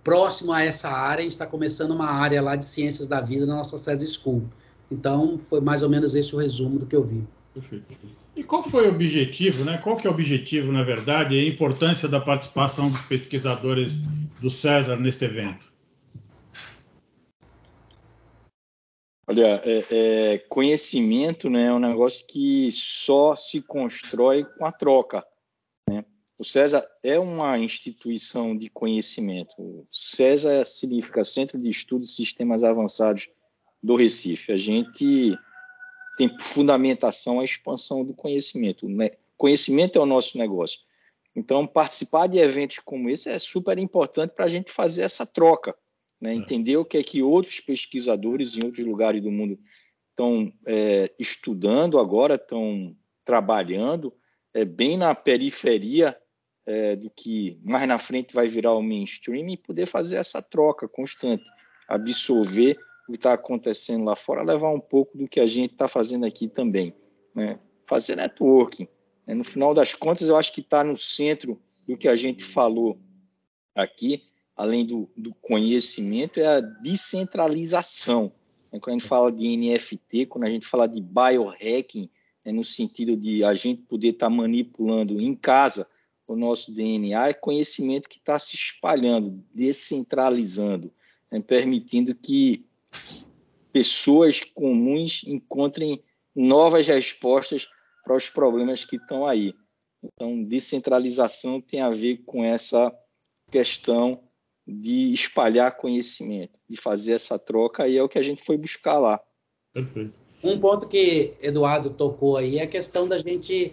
próximo 0.02 0.52
a 0.52 0.62
essa 0.62 0.88
área. 0.88 1.20
A 1.20 1.22
gente 1.22 1.32
está 1.32 1.46
começando 1.46 1.92
uma 1.92 2.10
área 2.10 2.42
lá 2.42 2.56
de 2.56 2.64
ciências 2.64 3.06
da 3.06 3.20
vida 3.20 3.46
na 3.46 3.56
nossa 3.56 3.78
CESA 3.78 4.06
School. 4.06 4.48
Então, 4.90 5.38
foi 5.38 5.60
mais 5.60 5.82
ou 5.82 5.88
menos 5.88 6.14
esse 6.14 6.34
o 6.34 6.38
resumo 6.38 6.78
do 6.78 6.86
que 6.86 6.94
eu 6.94 7.04
vi. 7.04 7.24
E 8.36 8.44
qual 8.44 8.62
foi 8.62 8.86
o 8.86 8.90
objetivo, 8.90 9.64
né? 9.64 9.78
Qual 9.78 9.96
que 9.96 10.06
é 10.06 10.10
o 10.10 10.12
objetivo, 10.12 10.70
na 10.70 10.82
verdade, 10.82 11.34
e 11.34 11.40
a 11.40 11.48
importância 11.48 12.06
da 12.06 12.20
participação 12.20 12.90
dos 12.90 13.00
pesquisadores 13.02 13.94
do 14.40 14.50
César 14.50 14.96
neste 14.96 15.24
evento? 15.24 15.66
Olha, 19.28 19.60
é, 19.64 19.84
é, 20.34 20.38
conhecimento 20.38 21.50
né, 21.50 21.66
é 21.66 21.72
um 21.72 21.80
negócio 21.80 22.24
que 22.26 22.70
só 22.70 23.34
se 23.34 23.60
constrói 23.60 24.44
com 24.44 24.64
a 24.64 24.70
troca. 24.70 25.26
Né? 25.90 26.04
O 26.38 26.44
César 26.44 26.88
é 27.02 27.18
uma 27.18 27.58
instituição 27.58 28.56
de 28.56 28.70
conhecimento. 28.70 29.50
O 29.58 29.86
César 29.90 30.64
significa 30.64 31.24
Centro 31.24 31.58
de 31.58 31.68
Estudos 31.68 32.10
e 32.10 32.14
Sistemas 32.14 32.62
Avançados 32.62 33.28
do 33.82 33.96
Recife. 33.96 34.52
A 34.52 34.56
gente 34.56 35.36
tem 36.16 36.30
fundamentação 36.40 37.40
a 37.40 37.44
expansão 37.44 38.04
do 38.04 38.14
conhecimento. 38.14 38.88
Né? 38.88 39.10
Conhecimento 39.36 39.98
é 39.98 40.02
o 40.02 40.06
nosso 40.06 40.38
negócio. 40.38 40.80
Então, 41.34 41.66
participar 41.66 42.28
de 42.28 42.38
eventos 42.38 42.78
como 42.78 43.10
esse 43.10 43.28
é 43.28 43.38
super 43.40 43.76
importante 43.76 44.30
para 44.30 44.46
a 44.46 44.48
gente 44.48 44.70
fazer 44.70 45.02
essa 45.02 45.26
troca, 45.26 45.76
né? 46.20 46.32
É. 46.32 46.34
entender 46.34 46.76
o 46.76 46.84
que 46.84 46.98
é 46.98 47.02
que 47.02 47.22
outros 47.22 47.60
pesquisadores 47.60 48.56
em 48.56 48.64
outros 48.64 48.86
lugares 48.86 49.22
do 49.22 49.30
mundo 49.30 49.58
estão 50.10 50.52
é, 50.66 51.12
estudando 51.18 51.98
agora, 51.98 52.36
estão 52.36 52.96
trabalhando, 53.24 54.14
é, 54.54 54.64
bem 54.64 54.96
na 54.96 55.14
periferia 55.14 56.16
é, 56.64 56.96
do 56.96 57.10
que 57.10 57.60
mais 57.62 57.86
na 57.86 57.98
frente 57.98 58.34
vai 58.34 58.48
virar 58.48 58.72
o 58.72 58.82
mainstream 58.82 59.48
e 59.48 59.56
poder 59.56 59.86
fazer 59.86 60.16
essa 60.16 60.42
troca 60.42 60.88
constante, 60.88 61.44
absorver 61.86 62.78
o 63.06 63.12
que 63.12 63.16
está 63.16 63.34
acontecendo 63.34 64.04
lá 64.04 64.16
fora, 64.16 64.42
levar 64.42 64.70
um 64.70 64.80
pouco 64.80 65.16
do 65.16 65.28
que 65.28 65.38
a 65.38 65.46
gente 65.46 65.72
está 65.72 65.86
fazendo 65.86 66.26
aqui 66.26 66.48
também. 66.48 66.94
Né? 67.34 67.60
Fazer 67.86 68.16
networking. 68.16 68.88
Né? 69.26 69.34
No 69.34 69.44
final 69.44 69.72
das 69.74 69.94
contas, 69.94 70.28
eu 70.28 70.36
acho 70.36 70.52
que 70.52 70.60
está 70.60 70.82
no 70.82 70.96
centro 70.96 71.60
do 71.86 71.96
que 71.96 72.08
a 72.08 72.16
gente 72.16 72.42
falou 72.42 72.98
aqui, 73.74 74.24
além 74.56 74.86
do, 74.86 75.08
do 75.16 75.34
conhecimento, 75.34 76.40
é 76.40 76.46
a 76.46 76.60
descentralização. 76.60 78.32
Né? 78.72 78.80
Quando 78.80 78.96
a 78.96 78.98
gente 78.98 79.08
fala 79.08 79.30
de 79.30 79.56
NFT, 79.56 80.26
quando 80.26 80.44
a 80.44 80.50
gente 80.50 80.66
fala 80.66 80.86
de 80.86 81.00
biohacking, 81.00 82.08
é 82.44 82.52
no 82.52 82.64
sentido 82.64 83.16
de 83.16 83.44
a 83.44 83.54
gente 83.54 83.82
poder 83.82 84.08
estar 84.08 84.26
tá 84.26 84.30
manipulando 84.30 85.20
em 85.20 85.34
casa 85.34 85.86
o 86.26 86.34
nosso 86.34 86.72
DNA, 86.72 87.28
é 87.28 87.32
conhecimento 87.34 88.08
que 88.08 88.18
está 88.18 88.38
se 88.38 88.56
espalhando, 88.56 89.44
descentralizando, 89.54 90.92
né? 91.30 91.40
permitindo 91.40 92.14
que 92.14 92.66
pessoas 93.72 94.42
comuns 94.42 95.22
encontrem 95.24 96.02
novas 96.34 96.86
respostas 96.86 97.68
para 98.02 98.16
os 98.16 98.28
problemas 98.28 98.84
que 98.84 98.96
estão 98.96 99.26
aí. 99.26 99.54
Então, 100.02 100.42
descentralização 100.42 101.60
tem 101.60 101.80
a 101.80 101.90
ver 101.90 102.18
com 102.24 102.44
essa 102.44 102.92
questão 103.50 104.25
de 104.66 105.14
espalhar 105.14 105.76
conhecimento, 105.76 106.58
de 106.68 106.76
fazer 106.76 107.12
essa 107.12 107.38
troca, 107.38 107.86
e 107.86 107.96
é 107.96 108.02
o 108.02 108.08
que 108.08 108.18
a 108.18 108.22
gente 108.22 108.42
foi 108.42 108.56
buscar 108.56 108.98
lá. 108.98 109.20
Perfeito. 109.72 110.12
Um 110.42 110.58
ponto 110.58 110.86
que 110.86 111.34
Eduardo 111.40 111.90
tocou 111.90 112.36
aí 112.36 112.58
é 112.58 112.62
a 112.62 112.66
questão 112.66 113.06
da 113.06 113.18
gente 113.18 113.72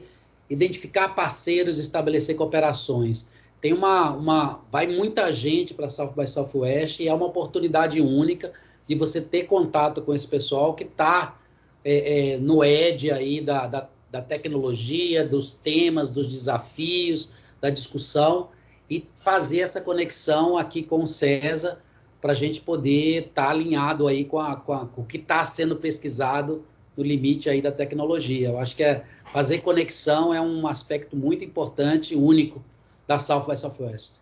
identificar 0.49 1.09
parceiros, 1.09 1.77
estabelecer 1.77 2.35
cooperações. 2.35 3.25
Tem 3.59 3.73
uma, 3.73 4.11
uma 4.11 4.61
vai 4.71 4.87
muita 4.87 5.31
gente 5.31 5.73
para 5.73 5.89
South 5.89 6.13
by 6.15 6.27
Southwest 6.27 6.99
e 6.99 7.07
é 7.07 7.13
uma 7.13 7.25
oportunidade 7.25 7.99
única 8.01 8.53
de 8.87 8.95
você 8.95 9.21
ter 9.21 9.43
contato 9.43 10.01
com 10.01 10.13
esse 10.13 10.27
pessoal 10.27 10.73
que 10.73 10.83
está 10.83 11.39
é, 11.83 12.33
é, 12.33 12.37
no 12.37 12.63
ED 12.63 13.11
aí 13.11 13.41
da, 13.41 13.67
da, 13.67 13.89
da, 14.11 14.21
tecnologia, 14.21 15.25
dos 15.25 15.53
temas, 15.53 16.09
dos 16.09 16.27
desafios, 16.27 17.29
da 17.61 17.69
discussão 17.69 18.49
e 18.93 19.07
fazer 19.15 19.61
essa 19.61 19.81
conexão 19.81 20.55
aqui 20.55 20.83
com 20.83 21.03
o 21.03 21.07
César 21.07 21.79
para 22.21 22.33
a 22.33 22.35
gente 22.35 22.61
poder 22.61 23.27
estar 23.27 23.45
tá 23.45 23.49
alinhado 23.49 24.07
aí 24.07 24.23
com, 24.23 24.39
a, 24.39 24.55
com, 24.55 24.73
a, 24.73 24.85
com 24.85 25.01
o 25.01 25.05
que 25.05 25.17
está 25.17 25.43
sendo 25.43 25.75
pesquisado 25.75 26.63
no 26.95 27.03
limite 27.03 27.49
aí 27.49 27.61
da 27.61 27.71
tecnologia. 27.71 28.49
Eu 28.49 28.59
acho 28.59 28.75
que 28.75 28.83
é, 28.83 29.03
fazer 29.31 29.59
conexão 29.59 30.33
é 30.33 30.39
um 30.39 30.67
aspecto 30.67 31.17
muito 31.17 31.43
importante, 31.43 32.15
único 32.15 32.63
da 33.07 33.17
South 33.17 33.47
by 33.47 33.57
Southwest. 33.57 34.21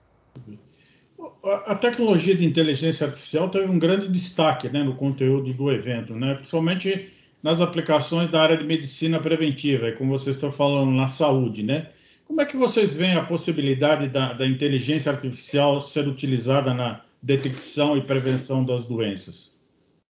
A 1.44 1.76
tecnologia 1.76 2.36
de 2.36 2.46
inteligência 2.46 3.08
artificial 3.08 3.50
teve 3.50 3.66
um 3.66 3.78
grande 3.78 4.08
destaque 4.08 4.70
né, 4.70 4.84
no 4.84 4.96
conteúdo 4.96 5.54
do 5.54 5.72
evento, 5.72 6.16
né, 6.16 6.36
principalmente 6.36 7.12
nas 7.44 7.60
aplicações 7.60 8.30
da 8.30 8.42
área 8.42 8.58
de 8.58 8.64
medicina 8.64 9.20
preventiva, 9.20 9.92
como 9.92 10.18
vocês 10.18 10.36
estão 10.36 10.52
falando 10.52 10.92
na 10.92 11.10
saúde. 11.10 11.62
Né? 11.62 11.90
Como 12.32 12.40
é 12.40 12.46
que 12.46 12.56
vocês 12.56 12.94
veem 12.94 13.16
a 13.16 13.26
possibilidade 13.26 14.08
da, 14.08 14.32
da 14.32 14.48
inteligência 14.48 15.12
artificial 15.12 15.82
ser 15.82 16.08
utilizada 16.08 16.74
na 16.74 17.04
detecção 17.22 17.98
e 17.98 18.02
prevenção 18.02 18.64
das 18.64 18.86
doenças? 18.86 19.60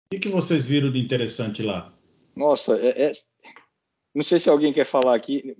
O 0.07 0.15
que, 0.15 0.19
que 0.19 0.27
vocês 0.27 0.65
viram 0.65 0.91
de 0.91 0.99
interessante 0.99 1.63
lá? 1.63 1.97
Nossa, 2.35 2.77
é, 2.77 3.05
é... 3.05 3.11
não 4.13 4.21
sei 4.21 4.37
se 4.37 4.49
alguém 4.49 4.73
quer 4.73 4.85
falar 4.85 5.15
aqui. 5.15 5.55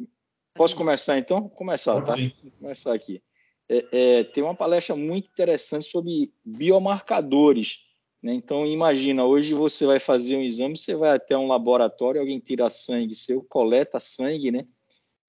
Posso 0.54 0.76
começar 0.76 1.18
então? 1.18 1.40
Vou 1.40 1.50
começar, 1.50 1.94
Pode 1.94 2.08
tá? 2.08 2.16
Sim. 2.18 2.34
Vou 2.44 2.52
começar 2.60 2.94
aqui 2.94 3.24
é, 3.70 3.86
é, 3.92 4.24
tem 4.26 4.44
uma 4.44 4.54
palestra 4.56 4.98
muito 4.98 5.30
interessante 5.30 5.86
sobre 5.86 6.34
biomarcadores. 6.44 7.86
Né? 8.22 8.34
Então, 8.34 8.66
imagina, 8.66 9.24
hoje 9.24 9.54
você 9.54 9.86
vai 9.86 9.98
fazer 9.98 10.36
um 10.36 10.42
exame, 10.42 10.76
você 10.76 10.94
vai 10.94 11.16
até 11.16 11.38
um 11.38 11.48
laboratório, 11.48 12.20
alguém 12.20 12.38
tira 12.38 12.70
sangue 12.70 13.16
seu, 13.16 13.42
coleta 13.44 13.98
sangue, 13.98 14.52
né? 14.52 14.68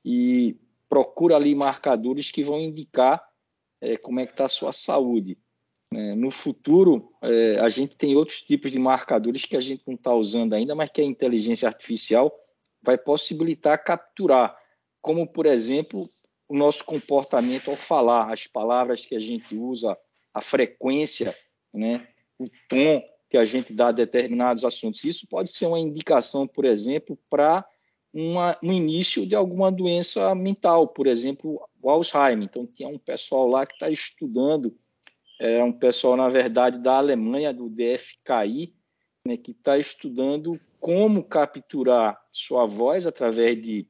E 0.04 0.56
procura 0.90 1.36
ali 1.36 1.54
marcadores 1.54 2.30
que 2.30 2.42
vão 2.42 2.60
indicar 2.60 3.24
é, 3.80 3.96
como 3.96 4.20
é 4.20 4.26
que 4.26 4.32
está 4.32 4.46
a 4.46 4.48
sua 4.48 4.72
saúde. 4.72 5.38
É, 5.94 6.14
no 6.14 6.30
futuro, 6.30 7.12
é, 7.22 7.60
a 7.60 7.68
gente 7.68 7.96
tem 7.96 8.14
outros 8.16 8.42
tipos 8.42 8.70
de 8.70 8.78
marcadores 8.78 9.44
que 9.44 9.56
a 9.56 9.60
gente 9.60 9.84
não 9.86 9.94
está 9.94 10.12
usando 10.12 10.52
ainda, 10.52 10.74
mas 10.74 10.90
que 10.90 11.00
a 11.00 11.04
inteligência 11.04 11.68
artificial 11.68 12.32
vai 12.82 12.98
possibilitar 12.98 13.82
capturar, 13.82 14.56
como, 15.00 15.26
por 15.26 15.46
exemplo, 15.46 16.10
o 16.48 16.56
nosso 16.56 16.84
comportamento 16.84 17.70
ao 17.70 17.76
falar, 17.76 18.32
as 18.32 18.46
palavras 18.46 19.06
que 19.06 19.14
a 19.14 19.20
gente 19.20 19.56
usa, 19.56 19.96
a 20.34 20.40
frequência 20.40 21.34
né, 21.72 22.06
o 22.38 22.48
tom 22.68 23.02
que 23.28 23.36
a 23.36 23.44
gente 23.44 23.72
dá 23.72 23.88
a 23.88 23.92
determinados 23.92 24.64
assuntos. 24.64 25.04
Isso 25.04 25.26
pode 25.26 25.50
ser 25.50 25.66
uma 25.66 25.78
indicação, 25.78 26.46
por 26.46 26.64
exemplo, 26.64 27.16
para 27.28 27.64
um 28.12 28.72
início 28.72 29.24
de 29.24 29.34
alguma 29.34 29.70
doença 29.70 30.34
mental, 30.34 30.88
por 30.88 31.06
exemplo, 31.06 31.60
o 31.80 31.90
Alzheimer. 31.90 32.44
Então, 32.44 32.66
tinha 32.66 32.88
um 32.88 32.98
pessoal 32.98 33.46
lá 33.46 33.64
que 33.64 33.74
está 33.74 33.88
estudando, 33.88 34.76
é 35.40 35.62
um 35.62 35.72
pessoal, 35.72 36.16
na 36.16 36.28
verdade, 36.28 36.78
da 36.78 36.98
Alemanha, 36.98 37.52
do 37.52 37.68
DFKI, 37.68 38.74
né, 39.26 39.36
que 39.36 39.52
está 39.52 39.78
estudando 39.78 40.58
como 40.80 41.22
capturar 41.22 42.20
sua 42.32 42.66
voz 42.66 43.06
através 43.06 43.62
de 43.62 43.86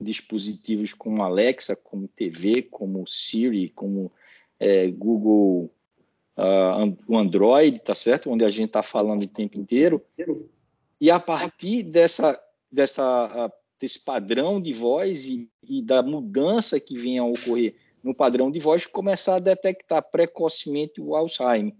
dispositivos 0.00 0.94
como 0.94 1.22
Alexa, 1.22 1.76
como 1.76 2.08
TV, 2.08 2.62
como 2.62 3.06
Siri, 3.06 3.68
como 3.68 4.10
é, 4.58 4.86
Google, 4.90 5.70
uh, 6.36 6.96
o 7.06 7.18
Android, 7.18 7.78
tá 7.80 7.94
certo? 7.94 8.30
Onde 8.30 8.44
a 8.44 8.50
gente 8.50 8.68
está 8.68 8.82
falando 8.82 9.24
o 9.24 9.28
tempo 9.28 9.58
inteiro. 9.58 10.02
E 11.00 11.10
a 11.10 11.20
partir 11.20 11.82
dessa, 11.82 12.38
dessa, 12.70 13.52
desse 13.80 14.00
padrão 14.00 14.60
de 14.60 14.72
voz 14.72 15.26
e, 15.26 15.50
e 15.68 15.82
da 15.82 16.02
mudança 16.02 16.78
que 16.78 16.96
venha 16.96 17.22
a 17.22 17.26
ocorrer 17.26 17.74
no 18.02 18.14
padrão 18.14 18.50
de 18.50 18.58
voz, 18.58 18.86
começar 18.86 19.36
a 19.36 19.40
detectar 19.40 20.02
precocemente 20.10 21.00
o 21.00 21.14
Alzheimer. 21.14 21.74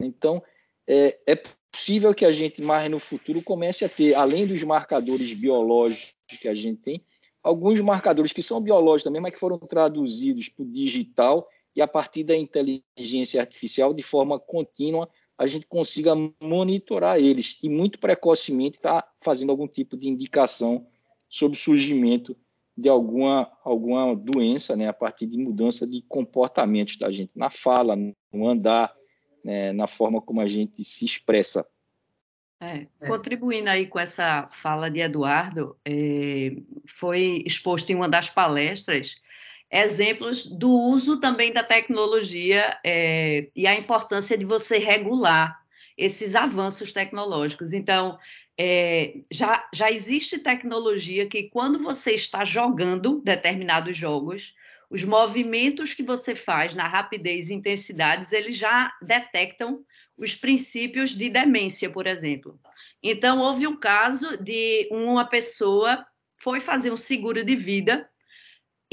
Então, 0.00 0.42
é, 0.86 1.18
é 1.26 1.42
possível 1.72 2.14
que 2.14 2.24
a 2.24 2.32
gente 2.32 2.62
mais 2.62 2.90
no 2.90 2.98
futuro 2.98 3.42
comece 3.42 3.84
a 3.84 3.88
ter, 3.88 4.14
além 4.14 4.46
dos 4.46 4.62
marcadores 4.62 5.32
biológicos 5.32 6.14
que 6.40 6.48
a 6.48 6.54
gente 6.54 6.82
tem, 6.82 7.04
alguns 7.42 7.80
marcadores 7.80 8.32
que 8.32 8.42
são 8.42 8.60
biológicos 8.60 9.04
também, 9.04 9.20
mas 9.20 9.32
que 9.32 9.40
foram 9.40 9.58
traduzidos 9.58 10.48
para 10.48 10.62
o 10.62 10.70
digital 10.70 11.48
e 11.76 11.82
a 11.82 11.88
partir 11.88 12.22
da 12.24 12.36
inteligência 12.36 13.40
artificial, 13.40 13.92
de 13.92 14.02
forma 14.02 14.38
contínua, 14.38 15.08
a 15.36 15.46
gente 15.46 15.66
consiga 15.66 16.14
monitorar 16.40 17.18
eles 17.18 17.58
e 17.62 17.68
muito 17.68 17.98
precocemente 17.98 18.76
está 18.76 19.06
fazendo 19.20 19.50
algum 19.50 19.66
tipo 19.66 19.96
de 19.96 20.08
indicação 20.08 20.86
sobre 21.28 21.58
o 21.58 21.60
surgimento 21.60 22.36
de 22.76 22.88
alguma, 22.88 23.50
alguma 23.62 24.14
doença, 24.14 24.76
né, 24.76 24.88
a 24.88 24.92
partir 24.92 25.26
de 25.26 25.38
mudança 25.38 25.86
de 25.86 26.02
comportamentos 26.02 26.96
da 26.96 27.10
gente 27.10 27.30
na 27.34 27.50
fala, 27.50 27.96
no 27.96 28.48
andar, 28.48 28.92
né, 29.44 29.72
na 29.72 29.86
forma 29.86 30.20
como 30.20 30.40
a 30.40 30.46
gente 30.46 30.84
se 30.84 31.04
expressa. 31.04 31.66
É, 32.60 32.86
é. 33.00 33.06
Contribuindo 33.06 33.68
aí 33.68 33.86
com 33.86 33.98
essa 33.98 34.48
fala 34.50 34.90
de 34.90 35.00
Eduardo, 35.00 35.76
é, 35.84 36.56
foi 36.86 37.42
exposto 37.44 37.90
em 37.90 37.94
uma 37.94 38.08
das 38.08 38.30
palestras 38.30 39.16
exemplos 39.74 40.46
do 40.46 40.70
uso 40.70 41.18
também 41.18 41.52
da 41.52 41.64
tecnologia 41.64 42.78
é, 42.84 43.48
e 43.56 43.66
a 43.66 43.74
importância 43.74 44.38
de 44.38 44.44
você 44.44 44.78
regular 44.78 45.60
esses 45.98 46.36
avanços 46.36 46.92
tecnológicos. 46.92 47.72
Então, 47.72 48.16
é, 48.56 49.14
já, 49.30 49.68
já 49.74 49.90
existe 49.90 50.38
tecnologia 50.38 51.26
que, 51.26 51.50
quando 51.50 51.80
você 51.80 52.12
está 52.12 52.44
jogando 52.44 53.20
determinados 53.20 53.96
jogos, 53.96 54.54
os 54.88 55.02
movimentos 55.02 55.92
que 55.92 56.04
você 56.04 56.36
faz 56.36 56.72
na 56.76 56.86
rapidez 56.86 57.50
e 57.50 57.54
intensidades, 57.54 58.30
eles 58.30 58.56
já 58.56 58.92
detectam 59.02 59.84
os 60.16 60.36
princípios 60.36 61.10
de 61.10 61.28
demência, 61.28 61.90
por 61.90 62.06
exemplo. 62.06 62.60
Então, 63.02 63.40
houve 63.40 63.66
um 63.66 63.76
caso 63.76 64.40
de 64.40 64.88
uma 64.92 65.24
pessoa 65.24 66.06
foi 66.36 66.60
fazer 66.60 66.92
um 66.92 66.96
seguro 66.96 67.42
de 67.44 67.56
vida 67.56 68.08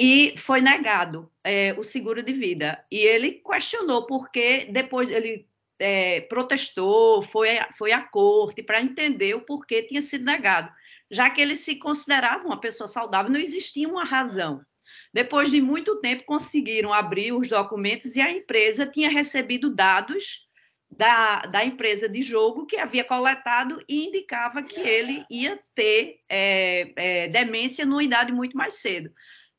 e 0.03 0.35
foi 0.35 0.61
negado 0.61 1.31
é, 1.43 1.75
o 1.77 1.83
seguro 1.83 2.23
de 2.23 2.33
vida. 2.33 2.83
E 2.89 2.97
ele 2.97 3.33
questionou 3.33 4.07
porque 4.07 4.65
depois 4.71 5.11
ele 5.11 5.47
é, 5.77 6.21
protestou, 6.21 7.21
foi, 7.21 7.59
foi 7.77 7.91
à 7.91 8.01
corte 8.01 8.63
para 8.63 8.81
entender 8.81 9.35
o 9.35 9.41
porquê 9.41 9.83
tinha 9.83 10.01
sido 10.01 10.25
negado. 10.25 10.71
Já 11.11 11.29
que 11.29 11.39
ele 11.39 11.55
se 11.55 11.75
considerava 11.75 12.43
uma 12.43 12.59
pessoa 12.59 12.87
saudável, 12.87 13.31
não 13.31 13.39
existia 13.39 13.87
uma 13.87 14.03
razão. 14.03 14.65
Depois 15.13 15.51
de 15.51 15.61
muito 15.61 16.01
tempo, 16.01 16.23
conseguiram 16.25 16.91
abrir 16.91 17.31
os 17.33 17.47
documentos 17.47 18.15
e 18.15 18.21
a 18.21 18.31
empresa 18.31 18.87
tinha 18.87 19.09
recebido 19.09 19.69
dados 19.69 20.47
da, 20.89 21.41
da 21.41 21.63
empresa 21.63 22.09
de 22.09 22.23
jogo 22.23 22.65
que 22.65 22.77
havia 22.77 23.03
coletado 23.03 23.77
e 23.87 24.07
indicava 24.07 24.63
que 24.63 24.79
ele 24.79 25.23
ia 25.29 25.59
ter 25.75 26.21
é, 26.27 26.91
é, 26.95 27.27
demência 27.27 27.85
numa 27.85 28.03
idade 28.03 28.31
muito 28.31 28.57
mais 28.57 28.81
cedo. 28.81 29.11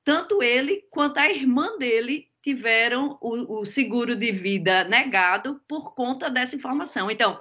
Tanto 0.04 0.42
ele 0.42 0.84
quanto 0.90 1.18
a 1.18 1.30
irmã 1.30 1.76
dele 1.78 2.28
tiveram 2.42 3.16
o, 3.20 3.60
o 3.60 3.64
seguro 3.64 4.16
de 4.16 4.32
vida 4.32 4.84
negado 4.84 5.60
por 5.68 5.94
conta 5.94 6.28
dessa 6.28 6.56
informação. 6.56 7.10
Então, 7.10 7.40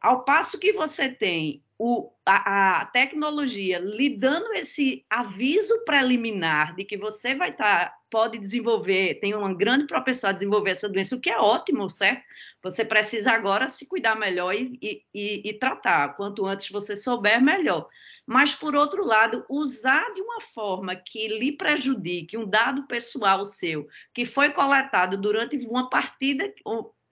ao 0.00 0.24
passo 0.24 0.58
que 0.58 0.72
você 0.72 1.08
tem 1.08 1.64
o, 1.78 2.12
a, 2.24 2.82
a, 2.82 2.86
tecnologia 2.86 3.78
lhe 3.78 4.16
dando 4.16 4.52
esse 4.52 5.04
aviso 5.10 5.84
preliminar 5.84 6.74
de 6.76 6.84
que 6.84 6.96
você 6.96 7.34
vai 7.34 7.50
estar, 7.50 7.86
tá, 7.86 7.96
pode 8.10 8.38
desenvolver, 8.38 9.18
tem 9.20 9.34
uma 9.34 9.52
grande 9.52 9.86
propensão 9.86 10.30
a 10.30 10.32
desenvolver 10.32 10.70
essa 10.70 10.88
doença, 10.88 11.16
o 11.16 11.20
que 11.20 11.30
é 11.30 11.38
ótimo, 11.38 11.90
certo? 11.90 12.22
Você 12.62 12.84
precisa 12.84 13.32
agora 13.32 13.66
se 13.66 13.86
cuidar 13.86 14.14
melhor 14.14 14.54
e, 14.54 14.78
e, 15.12 15.42
e 15.44 15.52
tratar. 15.54 16.16
Quanto 16.16 16.46
antes 16.46 16.70
você 16.70 16.96
souber, 16.96 17.42
melhor. 17.42 17.88
Mas, 18.26 18.54
por 18.54 18.74
outro 18.74 19.04
lado, 19.04 19.44
usar 19.48 20.12
de 20.14 20.20
uma 20.20 20.40
forma 20.40 20.96
que 20.96 21.28
lhe 21.28 21.52
prejudique 21.52 22.38
um 22.38 22.48
dado 22.48 22.86
pessoal 22.86 23.44
seu, 23.44 23.86
que 24.14 24.24
foi 24.24 24.50
coletado 24.50 25.20
durante 25.20 25.56
uma 25.66 25.90
partida, 25.90 26.52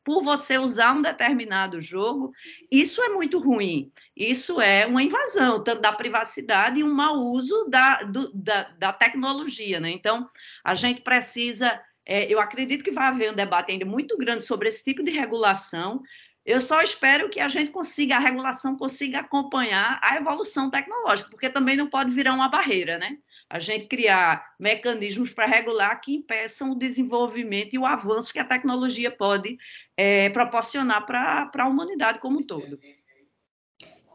por 0.04 0.22
você 0.22 0.58
usar 0.58 0.92
um 0.92 1.02
determinado 1.02 1.80
jogo, 1.80 2.32
isso 2.70 3.00
é 3.02 3.08
muito 3.08 3.38
ruim. 3.38 3.92
Isso 4.16 4.60
é 4.60 4.86
uma 4.86 5.02
invasão, 5.02 5.62
tanto 5.62 5.80
da 5.80 5.92
privacidade 5.92 6.80
e 6.80 6.84
um 6.84 6.92
mau 6.92 7.18
uso 7.18 7.66
da, 7.68 8.02
do, 8.02 8.32
da, 8.32 8.64
da 8.78 8.92
tecnologia. 8.92 9.78
Né? 9.78 9.90
Então, 9.90 10.28
a 10.64 10.74
gente 10.74 11.02
precisa 11.02 11.80
é, 12.04 12.32
eu 12.32 12.40
acredito 12.40 12.82
que 12.82 12.90
vai 12.90 13.06
haver 13.06 13.30
um 13.30 13.34
debate 13.34 13.70
ainda 13.70 13.84
muito 13.84 14.16
grande 14.18 14.44
sobre 14.44 14.68
esse 14.68 14.82
tipo 14.82 15.02
de 15.04 15.12
regulação. 15.12 16.02
Eu 16.44 16.60
só 16.60 16.82
espero 16.82 17.30
que 17.30 17.38
a 17.38 17.48
gente 17.48 17.70
consiga, 17.70 18.16
a 18.16 18.20
regulação 18.20 18.76
consiga 18.76 19.20
acompanhar 19.20 20.00
a 20.02 20.16
evolução 20.16 20.68
tecnológica, 20.68 21.30
porque 21.30 21.48
também 21.48 21.76
não 21.76 21.88
pode 21.88 22.10
virar 22.10 22.34
uma 22.34 22.48
barreira, 22.48 22.98
né? 22.98 23.18
A 23.48 23.60
gente 23.60 23.86
criar 23.86 24.54
mecanismos 24.58 25.30
para 25.30 25.46
regular 25.46 26.00
que 26.00 26.14
impeçam 26.14 26.72
o 26.72 26.78
desenvolvimento 26.78 27.74
e 27.74 27.78
o 27.78 27.86
avanço 27.86 28.32
que 28.32 28.38
a 28.40 28.44
tecnologia 28.44 29.10
pode 29.10 29.56
é, 29.96 30.30
proporcionar 30.30 31.06
para 31.06 31.50
a 31.56 31.68
humanidade 31.68 32.18
como 32.18 32.40
um 32.40 32.42
todo. 32.42 32.78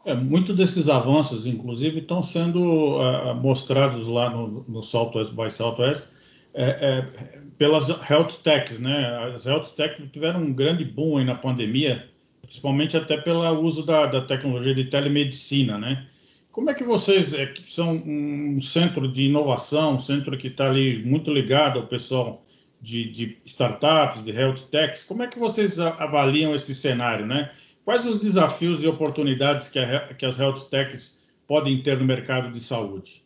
É, 0.04 0.14
Muitos 0.14 0.56
desses 0.56 0.88
avanços, 0.88 1.46
inclusive, 1.46 2.00
estão 2.00 2.22
sendo 2.22 2.96
uh, 2.96 3.34
mostrados 3.34 4.06
lá 4.06 4.28
no, 4.28 4.64
no 4.68 4.82
Southwest 4.82 5.32
by 5.32 5.50
Southwest, 5.50 6.08
é, 6.54 6.64
é, 6.64 7.38
pelas 7.56 7.88
health 8.10 8.42
techs, 8.42 8.78
né? 8.78 9.32
As 9.34 9.46
health 9.46 9.74
techs 9.76 10.10
tiveram 10.10 10.40
um 10.40 10.52
grande 10.52 10.84
boom 10.84 11.18
aí 11.18 11.24
na 11.24 11.34
pandemia, 11.34 12.08
principalmente 12.48 12.96
até 12.96 13.18
pelo 13.18 13.46
uso 13.60 13.84
da, 13.84 14.06
da 14.06 14.22
tecnologia 14.22 14.74
de 14.74 14.86
telemedicina, 14.86 15.76
né? 15.76 16.08
Como 16.50 16.70
é 16.70 16.74
que 16.74 16.82
vocês, 16.82 17.34
é, 17.34 17.46
que 17.46 17.70
são 17.70 17.92
um 17.94 18.58
centro 18.60 19.06
de 19.06 19.24
inovação, 19.26 19.96
um 19.96 20.00
centro 20.00 20.36
que 20.36 20.48
está 20.48 20.66
ali 20.66 21.04
muito 21.04 21.30
ligado 21.30 21.78
ao 21.78 21.86
pessoal 21.86 22.42
de, 22.80 23.10
de, 23.10 23.38
startups, 23.44 24.24
de 24.24 24.32
health 24.32 24.66
techs, 24.70 25.04
como 25.04 25.22
é 25.22 25.28
que 25.28 25.38
vocês 25.38 25.78
avaliam 25.78 26.54
esse 26.54 26.74
cenário, 26.74 27.26
né? 27.26 27.52
Quais 27.84 28.06
os 28.06 28.20
desafios 28.20 28.82
e 28.82 28.86
oportunidades 28.86 29.68
que, 29.68 29.78
a, 29.78 30.14
que 30.14 30.24
as 30.24 30.38
health 30.38 30.68
techs 30.70 31.22
podem 31.46 31.82
ter 31.82 31.98
no 31.98 32.04
mercado 32.04 32.50
de 32.50 32.60
saúde? 32.60 33.22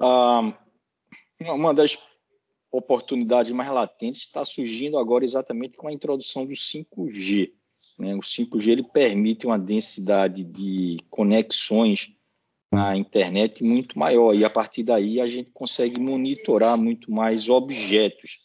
Um, 0.00 0.52
uma 1.40 1.74
das 1.74 1.96
oportunidades 2.70 3.52
mais 3.52 3.70
latentes 3.70 4.22
está 4.22 4.44
surgindo 4.44 4.98
agora 4.98 5.24
exatamente 5.24 5.76
com 5.76 5.88
a 5.88 5.92
introdução 5.92 6.46
do 6.46 6.52
5G. 6.52 7.52
Né? 7.98 8.14
O 8.14 8.20
5G 8.20 8.68
ele 8.68 8.84
permite 8.84 9.46
uma 9.46 9.58
densidade 9.58 10.44
de 10.44 10.98
conexões 11.10 12.12
na 12.72 12.96
internet 12.96 13.64
muito 13.64 13.98
maior 13.98 14.34
e 14.34 14.44
a 14.44 14.50
partir 14.50 14.84
daí 14.84 15.20
a 15.20 15.26
gente 15.26 15.50
consegue 15.50 16.00
monitorar 16.00 16.78
muito 16.78 17.10
mais 17.10 17.48
objetos. 17.48 18.38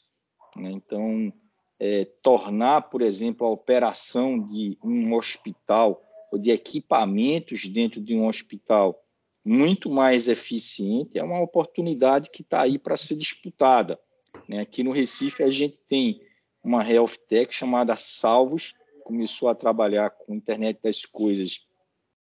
Né? 0.55 0.71
Então, 0.71 1.31
é, 1.79 2.05
tornar, 2.23 2.81
por 2.83 3.01
exemplo, 3.01 3.45
a 3.45 3.49
operação 3.49 4.39
de 4.39 4.77
um 4.83 5.13
hospital 5.13 6.01
ou 6.31 6.39
de 6.39 6.49
equipamentos 6.49 7.67
dentro 7.67 8.01
de 8.01 8.15
um 8.15 8.27
hospital 8.27 8.99
muito 9.43 9.91
mais 9.91 10.27
eficiente, 10.27 11.19
é 11.19 11.23
uma 11.23 11.39
oportunidade 11.39 12.31
que 12.31 12.41
está 12.41 12.61
aí 12.61 12.79
para 12.79 12.97
ser 12.97 13.15
disputada. 13.15 13.99
Né? 14.47 14.59
Aqui 14.59 14.83
no 14.83 14.91
Recife, 14.91 15.43
a 15.43 15.49
gente 15.49 15.77
tem 15.89 16.21
uma 16.63 16.87
health 16.87 17.17
tech 17.27 17.53
chamada 17.53 17.95
Salvos, 17.95 18.73
começou 19.03 19.49
a 19.49 19.55
trabalhar 19.55 20.09
com 20.09 20.33
internet 20.35 20.79
das 20.83 21.05
coisas 21.05 21.61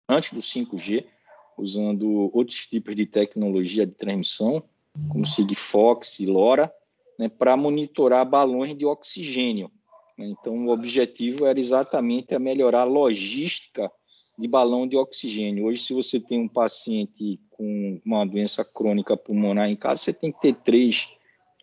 antes 0.08 0.32
do 0.32 0.42
5G, 0.42 1.06
usando 1.58 2.30
outros 2.34 2.68
tipos 2.68 2.96
de 2.96 3.06
tecnologia 3.06 3.86
de 3.86 3.94
transmissão, 3.94 4.64
como 5.10 5.26
Sigfox 5.26 6.20
e 6.20 6.28
LoRa, 6.28 6.72
né, 7.18 7.28
para 7.28 7.58
monitorar 7.58 8.26
balões 8.26 8.78
de 8.78 8.86
oxigênio. 8.86 9.72
Né? 10.18 10.28
Então, 10.28 10.68
o 10.68 10.70
objetivo 10.70 11.46
era 11.46 11.60
exatamente 11.60 12.36
a 12.36 12.40
melhorar 12.40 12.82
a 12.82 12.86
logística 12.86 13.92
de 14.38 14.48
balão 14.48 14.88
de 14.88 14.96
oxigênio. 14.96 15.66
Hoje, 15.66 15.82
se 15.82 15.94
você 15.94 16.20
tem 16.20 16.40
um 16.40 16.48
paciente 16.48 17.40
com 17.50 18.00
uma 18.06 18.24
doença 18.26 18.64
crônica 18.64 19.18
pulmonar 19.18 19.68
em 19.68 19.76
casa, 19.76 20.02
você 20.02 20.14
tem 20.14 20.32
que 20.32 20.40
ter 20.40 20.54
três, 20.54 21.10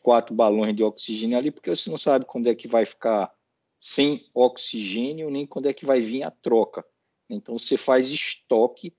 quatro 0.04 0.34
balões 0.34 0.76
de 0.76 0.84
oxigênio 0.84 1.38
ali, 1.38 1.50
porque 1.50 1.70
você 1.70 1.88
não 1.88 1.96
sabe 1.96 2.26
quando 2.26 2.46
é 2.46 2.54
que 2.54 2.68
vai 2.68 2.84
ficar 2.84 3.32
sem 3.80 4.28
oxigênio, 4.34 5.30
nem 5.30 5.46
quando 5.46 5.66
é 5.66 5.72
que 5.72 5.86
vai 5.86 6.02
vir 6.02 6.22
a 6.24 6.30
troca. 6.30 6.84
Então, 7.28 7.58
você 7.58 7.78
faz 7.78 8.10
estoque 8.10 8.94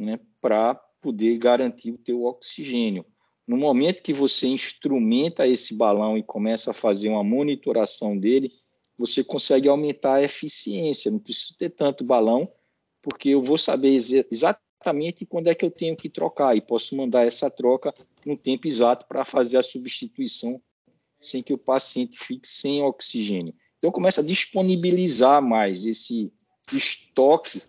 né, 0.00 0.18
para 0.40 0.74
poder 1.02 1.36
garantir 1.36 1.92
o 1.92 1.98
teu 1.98 2.24
oxigênio. 2.24 3.04
No 3.46 3.58
momento 3.58 4.02
que 4.02 4.12
você 4.12 4.46
instrumenta 4.46 5.46
esse 5.46 5.74
balão 5.74 6.16
e 6.16 6.22
começa 6.22 6.70
a 6.70 6.74
fazer 6.74 7.10
uma 7.10 7.22
monitoração 7.22 8.18
dele, 8.18 8.50
você 8.96 9.22
consegue 9.22 9.68
aumentar 9.68 10.14
a 10.14 10.22
eficiência. 10.22 11.10
Não 11.10 11.18
precisa 11.18 11.54
ter 11.58 11.70
tanto 11.70 12.02
balão, 12.02 12.48
porque 13.02 13.28
eu 13.30 13.42
vou 13.42 13.58
saber 13.58 13.90
exatamente 13.90 14.67
quando 15.28 15.48
é 15.48 15.54
que 15.54 15.64
eu 15.64 15.70
tenho 15.70 15.96
que 15.96 16.08
trocar 16.08 16.56
e 16.56 16.60
posso 16.60 16.96
mandar 16.96 17.26
essa 17.26 17.50
troca 17.50 17.92
no 18.24 18.36
tempo 18.36 18.66
exato 18.66 19.06
para 19.06 19.24
fazer 19.24 19.56
a 19.56 19.62
substituição 19.62 20.60
sem 21.20 21.42
que 21.42 21.52
o 21.52 21.58
paciente 21.58 22.18
fique 22.18 22.46
sem 22.46 22.82
oxigênio. 22.82 23.54
Então, 23.78 23.90
começa 23.90 24.20
a 24.20 24.24
disponibilizar 24.24 25.42
mais 25.42 25.84
esse 25.84 26.32
estoque 26.72 27.62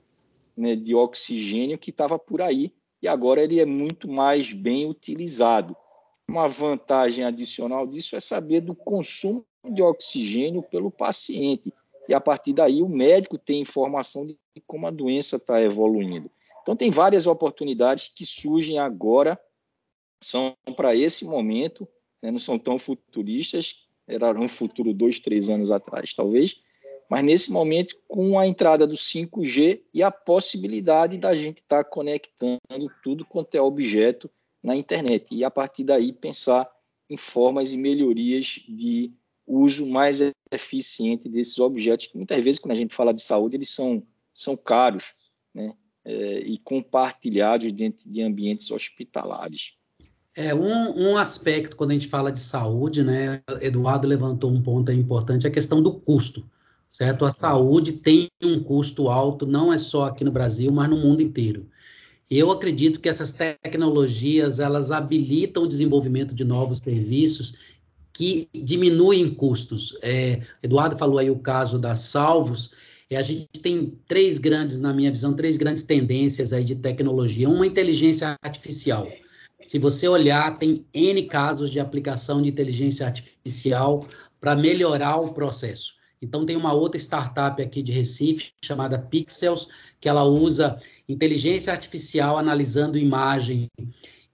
né, 0.56 0.76
de 0.76 0.94
oxigênio 0.94 1.78
que 1.78 1.90
estava 1.90 2.20
por 2.20 2.42
aí 2.42 2.72
e 3.02 3.08
agora 3.08 3.44
ele 3.44 3.60
é 3.60 3.66
muito 3.66 4.10
mais 4.10 4.52
bem 4.52 4.86
utilizado. 4.86 5.76
Uma 6.28 6.48
vantagem 6.48 7.24
adicional 7.24 7.88
disso 7.88 8.16
é 8.16 8.20
saber 8.20 8.62
do 8.62 8.76
consumo 8.76 9.46
de 9.72 9.82
oxigênio 9.82 10.62
pelo 10.62 10.92
paciente. 10.92 11.74
E 12.08 12.14
a 12.14 12.20
partir 12.20 12.54
daí 12.54 12.82
o 12.82 12.90
médico 12.90 13.38
tem 13.38 13.62
informação 13.62 14.26
de 14.26 14.38
como 14.68 14.86
a 14.86 14.92
doença 14.92 15.38
está 15.38 15.62
evoluindo. 15.62 16.30
Então 16.70 16.78
tem 16.78 16.92
várias 16.92 17.26
oportunidades 17.26 18.12
que 18.16 18.24
surgem 18.24 18.78
agora, 18.78 19.42
são 20.24 20.56
para 20.76 20.96
esse 20.96 21.26
momento, 21.26 21.88
né, 22.22 22.30
não 22.30 22.38
são 22.38 22.60
tão 22.60 22.78
futuristas, 22.78 23.88
era 24.08 24.40
um 24.40 24.48
futuro 24.48 24.94
dois, 24.94 25.20
três 25.20 25.50
anos 25.50 25.72
atrás, 25.72 26.14
talvez, 26.14 26.62
mas 27.10 27.24
nesse 27.24 27.52
momento, 27.52 27.98
com 28.08 28.38
a 28.38 28.46
entrada 28.46 28.86
do 28.86 28.94
5G 28.94 29.82
e 29.92 30.04
a 30.04 30.12
possibilidade 30.12 31.18
da 31.18 31.36
gente 31.36 31.58
estar 31.58 31.84
tá 31.84 31.90
conectando 31.90 32.60
tudo 33.02 33.26
quanto 33.26 33.56
é 33.56 33.62
objeto 33.62 34.30
na 34.62 34.76
internet, 34.76 35.34
e 35.34 35.44
a 35.44 35.50
partir 35.50 35.84
daí 35.84 36.14
pensar 36.14 36.70
em 37.10 37.18
formas 37.18 37.74
e 37.74 37.78
melhorias 37.78 38.64
de 38.70 39.12
uso 39.48 39.88
mais 39.88 40.20
eficiente 40.52 41.28
desses 41.28 41.58
objetos, 41.58 42.06
que 42.06 42.16
muitas 42.16 42.44
vezes, 42.44 42.60
quando 42.60 42.74
a 42.74 42.80
gente 42.80 42.94
fala 42.94 43.12
de 43.12 43.24
saúde, 43.24 43.58
eles 43.58 43.72
são, 43.72 44.06
são 44.36 44.56
caros 44.56 45.16
né? 45.52 45.74
É, 46.12 46.40
e 46.40 46.58
compartilhados 46.58 47.72
dentro 47.72 48.10
de 48.10 48.24
ambientes 48.24 48.72
hospitalares. 48.72 49.74
É, 50.36 50.56
um, 50.56 51.12
um 51.12 51.18
aspecto, 51.18 51.76
quando 51.76 51.92
a 51.92 51.94
gente 51.94 52.08
fala 52.08 52.32
de 52.32 52.40
saúde, 52.40 53.04
né, 53.04 53.44
Eduardo 53.62 54.08
levantou 54.08 54.50
um 54.50 54.60
ponto 54.60 54.92
importante, 54.92 55.46
a 55.46 55.52
questão 55.52 55.84
do 55.84 55.94
custo, 55.94 56.44
certo? 56.88 57.26
A 57.26 57.32
saúde 57.32 57.92
tem 57.92 58.28
um 58.42 58.60
custo 58.60 59.08
alto, 59.08 59.46
não 59.46 59.72
é 59.72 59.78
só 59.78 60.06
aqui 60.06 60.24
no 60.24 60.32
Brasil, 60.32 60.72
mas 60.72 60.90
no 60.90 60.98
mundo 60.98 61.22
inteiro. 61.22 61.70
Eu 62.28 62.50
acredito 62.50 63.00
que 63.00 63.08
essas 63.08 63.32
tecnologias, 63.32 64.60
elas 64.60 64.92
habilitam 64.92 65.62
o 65.62 65.68
desenvolvimento 65.68 66.34
de 66.34 66.44
novos 66.44 66.80
serviços 66.80 67.54
que 68.12 68.50
diminuem 68.52 69.32
custos. 69.32 69.96
É, 70.02 70.42
Eduardo 70.64 70.98
falou 70.98 71.20
aí 71.20 71.30
o 71.30 71.38
caso 71.38 71.78
das 71.78 72.00
salvos. 72.00 72.72
É, 73.10 73.18
a 73.18 73.24
gente 73.24 73.60
tem 73.60 73.98
três 74.08 74.38
grandes, 74.38 74.80
na 74.80 74.94
minha 74.94 75.10
visão, 75.10 75.34
três 75.34 75.58
grandes 75.58 75.82
tendências 75.82 76.54
aí 76.54 76.64
de 76.64 76.76
tecnologia. 76.76 77.50
Uma, 77.50 77.66
inteligência 77.66 78.38
artificial. 78.44 79.12
Se 79.66 79.80
você 79.80 80.08
olhar, 80.08 80.60
tem 80.60 80.86
N 80.94 81.24
casos 81.24 81.72
de 81.72 81.80
aplicação 81.80 82.42
de 82.42 82.50
inteligência 82.50 83.08
artificial 83.08 84.06
para 84.40 84.56
melhorar 84.56 85.18
o 85.18 85.34
processo. 85.34 85.96
Então, 86.22 86.46
tem 86.46 86.56
uma 86.56 86.74
outra 86.74 87.00
startup 87.00 87.62
aqui 87.62 87.82
de 87.82 87.92
Recife, 87.92 88.52
chamada 88.64 89.00
Pixels, 89.00 89.70
que 90.00 90.08
ela 90.08 90.24
usa 90.24 90.78
inteligência 91.08 91.74
artificial 91.74 92.38
analisando 92.38 92.98
imagem 92.98 93.68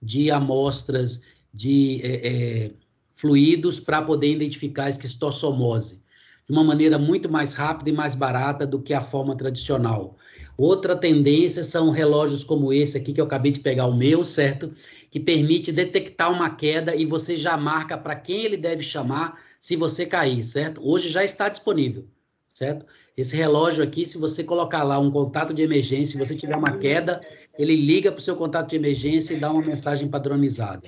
de 0.02 0.30
amostras 0.30 1.22
de 1.52 2.00
é, 2.02 2.28
é, 2.66 2.70
fluidos 3.14 3.80
para 3.80 4.02
poder 4.02 4.32
identificar 4.32 4.90
esquistossomose 4.90 6.04
de 6.46 6.52
uma 6.52 6.62
maneira 6.62 6.96
muito 6.96 7.28
mais 7.28 7.54
rápida 7.54 7.90
e 7.90 7.92
mais 7.92 8.14
barata 8.14 8.66
do 8.66 8.80
que 8.80 8.94
a 8.94 9.00
forma 9.00 9.36
tradicional. 9.36 10.16
Outra 10.56 10.96
tendência 10.96 11.64
são 11.64 11.90
relógios 11.90 12.44
como 12.44 12.72
esse 12.72 12.96
aqui, 12.96 13.12
que 13.12 13.20
eu 13.20 13.24
acabei 13.24 13.50
de 13.50 13.60
pegar 13.60 13.86
o 13.86 13.96
meu, 13.96 14.24
certo? 14.24 14.70
Que 15.10 15.18
permite 15.18 15.72
detectar 15.72 16.32
uma 16.32 16.48
queda 16.50 16.94
e 16.94 17.04
você 17.04 17.36
já 17.36 17.56
marca 17.56 17.98
para 17.98 18.14
quem 18.14 18.42
ele 18.42 18.56
deve 18.56 18.82
chamar 18.82 19.40
se 19.58 19.74
você 19.74 20.06
cair, 20.06 20.42
certo? 20.42 20.80
Hoje 20.82 21.08
já 21.08 21.24
está 21.24 21.48
disponível, 21.48 22.06
certo? 22.48 22.86
Esse 23.16 23.34
relógio 23.34 23.82
aqui, 23.82 24.04
se 24.04 24.16
você 24.16 24.44
colocar 24.44 24.82
lá 24.84 24.98
um 24.98 25.10
contato 25.10 25.52
de 25.52 25.62
emergência, 25.62 26.12
se 26.12 26.18
você 26.18 26.34
tiver 26.34 26.56
uma 26.56 26.78
queda, 26.78 27.20
ele 27.58 27.74
liga 27.74 28.12
para 28.12 28.18
o 28.18 28.22
seu 28.22 28.36
contato 28.36 28.68
de 28.70 28.76
emergência 28.76 29.34
e 29.34 29.40
dá 29.40 29.50
uma 29.50 29.62
mensagem 29.62 30.08
padronizada. 30.08 30.86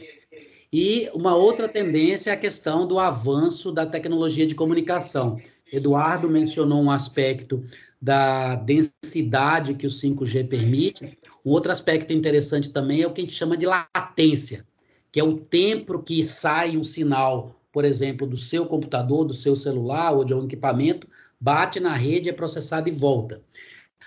E 0.73 1.09
uma 1.15 1.35
outra 1.35 1.69
tendência 1.69 2.31
é 2.31 2.35
a 2.35 2.39
questão 2.39 2.87
do 2.87 2.99
avanço 2.99 3.73
da 3.73 3.87
tecnologia 3.87 4.47
de 4.47 4.55
comunicação. 4.55 5.41
Eduardo 5.73 6.29
mencionou 6.29 6.83
um 6.83 6.91
aspecto 6.91 7.65
da 8.01 8.55
densidade 8.55 9.75
que 9.75 9.87
o 9.87 9.91
5G 9.91 10.47
permite. 10.49 11.19
Um 11.45 11.51
outro 11.51 11.73
aspecto 11.73 12.13
interessante 12.13 12.71
também 12.71 13.03
é 13.03 13.07
o 13.07 13.13
que 13.13 13.23
a 13.23 13.25
gente 13.25 13.35
chama 13.35 13.57
de 13.57 13.67
latência, 13.67 14.67
que 15.11 15.19
é 15.19 15.25
o 15.25 15.39
tempo 15.39 16.03
que 16.03 16.23
sai 16.23 16.77
um 16.77 16.85
sinal, 16.85 17.59
por 17.73 17.85
exemplo, 17.85 18.27
do 18.27 18.37
seu 18.37 18.67
computador, 18.67 19.25
do 19.25 19.35
seu 19.35 19.57
celular 19.57 20.13
ou 20.13 20.25
de 20.25 20.35
um 20.35 20.45
equipamento, 20.45 21.09
bate 21.41 21.81
na 21.81 21.95
rede, 21.95 22.29
é 22.29 22.33
processado 22.33 22.89
e 22.89 22.93
volta. 22.93 23.43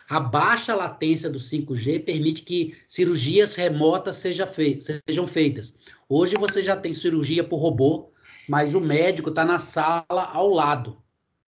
A 0.09 0.19
baixa 0.19 0.75
latência 0.75 1.29
do 1.29 1.39
5G 1.39 2.03
permite 2.03 2.41
que 2.41 2.75
cirurgias 2.85 3.55
remotas 3.55 4.17
sejam 4.17 4.45
feitas. 5.25 5.73
Hoje 6.13 6.35
você 6.35 6.61
já 6.61 6.75
tem 6.75 6.91
cirurgia 6.91 7.41
por 7.41 7.55
robô, 7.55 8.09
mas 8.45 8.75
o 8.75 8.81
médico 8.81 9.29
está 9.29 9.45
na 9.45 9.59
sala 9.59 10.03
ao 10.09 10.49
lado, 10.49 10.97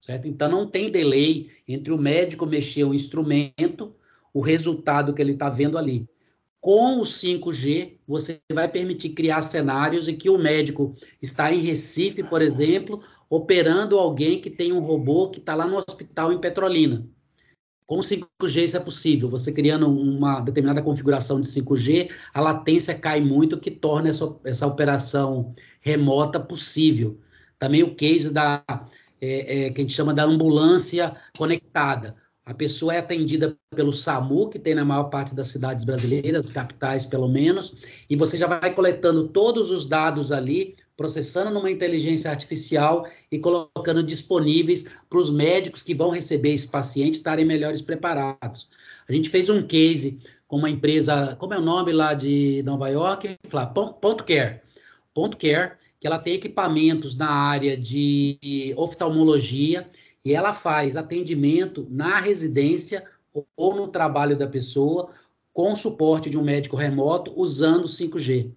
certo? 0.02 0.28
Então 0.28 0.50
não 0.50 0.68
tem 0.68 0.92
delay 0.92 1.50
entre 1.66 1.94
o 1.94 1.98
médico 1.98 2.46
mexer 2.46 2.84
o 2.84 2.94
instrumento, 2.94 3.96
o 4.34 4.42
resultado 4.42 5.14
que 5.14 5.22
ele 5.22 5.32
está 5.32 5.50
vendo 5.50 5.78
ali. 5.78 6.06
Com 6.60 7.00
o 7.00 7.04
5G, 7.04 8.00
você 8.06 8.42
vai 8.52 8.68
permitir 8.68 9.12
criar 9.12 9.44
cenários 9.44 10.10
em 10.10 10.18
que 10.18 10.30
o 10.30 10.38
médico 10.38 10.94
está 11.22 11.54
em 11.54 11.62
Recife, 11.62 12.22
por 12.22 12.42
exemplo, 12.42 13.02
operando 13.30 13.98
alguém 13.98 14.42
que 14.42 14.50
tem 14.50 14.74
um 14.74 14.82
robô 14.82 15.30
que 15.30 15.40
está 15.40 15.56
lá 15.56 15.66
no 15.66 15.78
hospital 15.78 16.34
em 16.34 16.38
Petrolina. 16.38 17.08
Com 17.90 18.02
5G 18.02 18.66
isso 18.66 18.78
é 18.78 18.80
possível. 18.80 19.28
Você 19.30 19.52
criando 19.52 19.90
uma 19.90 20.42
determinada 20.42 20.80
configuração 20.80 21.42
de 21.42 21.48
5G, 21.48 22.12
a 22.32 22.40
latência 22.40 22.94
cai 22.94 23.20
muito, 23.20 23.60
que 23.60 23.72
torna 23.72 24.10
essa, 24.10 24.38
essa 24.46 24.68
operação 24.68 25.56
remota 25.82 26.40
possível. 26.40 27.20
Também 27.58 27.82
o 27.82 27.96
case 27.96 28.32
da 28.32 28.64
é, 29.20 29.66
é, 29.66 29.70
que 29.72 29.82
a 29.82 29.84
gente 29.84 29.96
chama 29.96 30.14
da 30.14 30.24
ambulância 30.24 31.16
conectada. 31.36 32.16
A 32.46 32.54
pessoa 32.54 32.94
é 32.94 33.00
atendida 33.00 33.58
pelo 33.76 33.92
SAMU, 33.92 34.52
que 34.52 34.60
tem 34.60 34.76
na 34.76 34.86
maior 34.86 35.06
parte 35.06 35.34
das 35.34 35.48
cidades 35.48 35.84
brasileiras, 35.84 36.48
capitais 36.52 37.08
pelo 37.08 37.28
menos, 37.28 37.74
e 38.08 38.16
você 38.16 38.38
já 38.38 38.46
vai 38.46 38.72
coletando 38.72 39.30
todos 39.30 39.72
os 39.72 39.84
dados 39.84 40.32
ali 40.32 40.76
processando 41.00 41.50
numa 41.50 41.72
inteligência 41.72 42.30
artificial 42.30 43.08
e 43.32 43.40
colocando 43.40 44.04
disponíveis 44.04 44.86
para 45.10 45.18
os 45.18 45.32
médicos 45.32 45.82
que 45.82 45.96
vão 45.96 46.10
receber 46.10 46.52
esse 46.52 46.68
paciente 46.68 47.14
estarem 47.14 47.46
melhores 47.46 47.82
preparados. 47.82 48.68
A 49.08 49.14
gente 49.14 49.30
fez 49.30 49.50
um 49.50 49.62
case 49.62 50.20
com 50.46 50.58
uma 50.58 50.70
empresa, 50.70 51.38
como 51.40 51.54
é 51.54 51.58
o 51.58 51.62
nome 51.62 51.94
lá 51.94 52.14
de 52.14 52.62
Nova 52.66 52.90
York? 52.90 53.38
Ponto 54.02 54.26
Care. 54.26 54.60
Ponto 55.14 55.38
Care, 55.38 55.78
que 56.02 56.06
ela 56.06 56.20
tem 56.20 56.34
equipamentos 56.34 57.16
na 57.16 57.32
área 57.32 57.78
de 57.78 58.74
oftalmologia 58.76 59.88
e 60.26 60.34
ela 60.34 60.54
faz 60.54 60.98
atendimento 60.98 61.88
na 61.90 62.20
residência 62.20 63.06
ou 63.56 63.74
no 63.74 63.88
trabalho 63.88 64.38
da 64.38 64.48
pessoa 64.48 65.12
com 65.54 65.74
suporte 65.78 66.30
de 66.30 66.38
um 66.38 66.44
médico 66.44 66.76
remoto 66.76 67.32
usando 67.40 67.88
5G. 67.88 68.52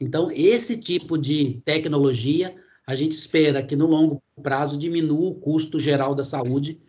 Então, 0.00 0.30
esse 0.30 0.80
tipo 0.80 1.16
de 1.16 1.62
tecnologia, 1.64 2.54
a 2.86 2.94
gente 2.94 3.12
espera 3.12 3.62
que 3.62 3.76
no 3.76 3.86
longo 3.86 4.22
prazo 4.42 4.78
diminua 4.78 5.30
o 5.30 5.34
custo 5.34 5.78
geral 5.78 6.14
da 6.14 6.24
saúde 6.24 6.80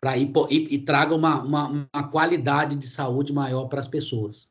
para 0.00 0.16
e, 0.16 0.32
e, 0.50 0.78
traga 0.78 1.14
uma, 1.14 1.42
uma, 1.42 1.86
uma, 1.92 2.08
qualidade 2.08 2.76
de 2.76 2.86
saúde 2.86 3.32
maior 3.32 3.68
para 3.68 3.80
as 3.80 3.88
pessoas. 3.88 4.50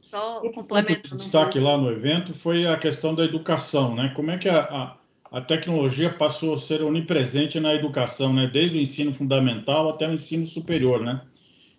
Só 0.00 0.40
complementando. 0.52 1.14
O 1.14 1.18
destaque 1.18 1.58
lá 1.58 1.76
no 1.76 1.90
evento 1.90 2.32
foi 2.32 2.66
a 2.66 2.76
questão 2.76 3.14
da 3.14 3.24
educação, 3.24 3.94
né? 3.94 4.12
Como 4.14 4.30
é 4.30 4.38
que 4.38 4.48
a, 4.48 4.60
a, 4.60 5.00
a 5.30 5.40
tecnologia 5.40 6.10
passou 6.10 6.54
a 6.54 6.58
ser 6.58 6.82
onipresente 6.82 7.60
na 7.60 7.74
educação, 7.74 8.32
né? 8.32 8.50
desde 8.52 8.76
o 8.76 8.80
ensino 8.80 9.14
fundamental 9.14 9.88
até 9.88 10.08
o 10.08 10.12
ensino 10.12 10.44
superior. 10.44 11.00
Né? 11.00 11.20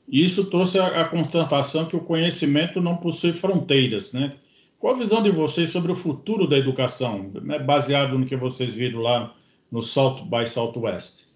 E 0.08 0.24
isso 0.24 0.50
trouxe 0.50 0.80
a, 0.80 1.02
a 1.02 1.06
constatação 1.06 1.86
que 1.86 1.96
o 1.96 2.02
conhecimento 2.02 2.80
não 2.80 2.96
possui 2.96 3.34
fronteiras. 3.34 4.14
Né? 4.14 4.38
Qual 4.82 4.96
a 4.96 4.98
visão 4.98 5.22
de 5.22 5.30
vocês 5.30 5.70
sobre 5.70 5.92
o 5.92 5.96
futuro 5.96 6.48
da 6.48 6.58
educação, 6.58 7.32
né? 7.44 7.60
baseado 7.60 8.18
no 8.18 8.26
que 8.26 8.36
vocês 8.36 8.74
viram 8.74 9.00
lá 9.00 9.32
no 9.72 9.84
South 9.84 10.26
by 10.26 10.48
Southwest? 10.48 11.28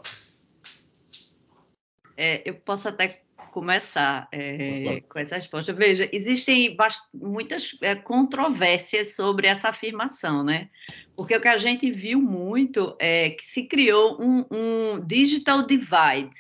É, 2.18 2.42
eu 2.44 2.56
posso 2.56 2.90
até 2.90 3.22
começar 3.52 4.28
é, 4.32 5.00
com 5.02 5.20
essa 5.20 5.36
resposta. 5.36 5.72
Veja, 5.72 6.10
existem 6.12 6.76
muitas 7.14 7.78
é, 7.82 7.94
controvérsias 7.94 9.16
sobre 9.16 9.46
essa 9.46 9.70
afirmação, 9.70 10.44
né? 10.44 10.68
Porque 11.16 11.38
o 11.38 11.42
que 11.42 11.48
a 11.48 11.58
gente 11.58 11.92
viu 11.92 12.20
muito 12.20 12.98
é 13.00 13.30
que 13.30 13.46
se 13.46 13.68
criou 13.68 14.20
um, 14.20 14.44
um 14.50 15.06
digital 15.06 15.68
divide 15.68 16.36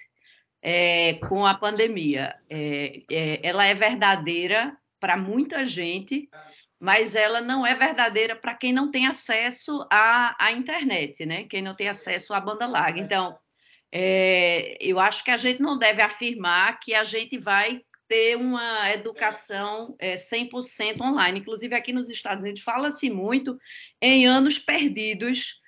é, 0.59 1.13
com 1.29 1.45
a 1.45 1.53
pandemia. 1.53 2.33
É, 2.49 3.03
é, 3.11 3.47
ela 3.47 3.63
é 3.63 3.75
verdadeira 3.75 4.75
para 4.99 5.15
muita 5.15 5.67
gente, 5.67 6.27
mas 6.85 7.15
ela 7.15 7.41
não 7.41 7.65
é 7.65 7.73
verdadeira 7.73 8.35
para 8.35 8.53
quem 8.53 8.71
não 8.71 8.91
tem 8.91 9.07
acesso 9.07 9.87
à, 9.89 10.35
à 10.39 10.51
internet, 10.51 11.25
né? 11.25 11.45
Quem 11.45 11.59
não 11.59 11.75
tem 11.75 11.89
acesso 11.89 12.31
à 12.31 12.39
banda 12.39 12.67
larga. 12.67 13.01
Então, 13.01 13.35
é, 13.91 14.77
eu 14.79 14.99
acho 14.99 15.23
que 15.23 15.31
a 15.31 15.37
gente 15.37 15.59
não 15.59 15.79
deve 15.79 16.03
afirmar 16.03 16.79
que 16.79 16.93
a 16.93 17.03
gente 17.03 17.39
vai 17.39 17.81
ter 18.07 18.37
uma 18.37 18.91
educação 18.91 19.95
é, 19.97 20.13
100% 20.13 21.01
online. 21.01 21.39
Inclusive, 21.39 21.73
aqui 21.73 21.91
nos 21.91 22.07
Estados 22.07 22.43
Unidos, 22.43 22.61
fala-se 22.61 23.09
muito 23.09 23.57
em 23.99 24.27
anos 24.27 24.59
perdidos 24.59 25.59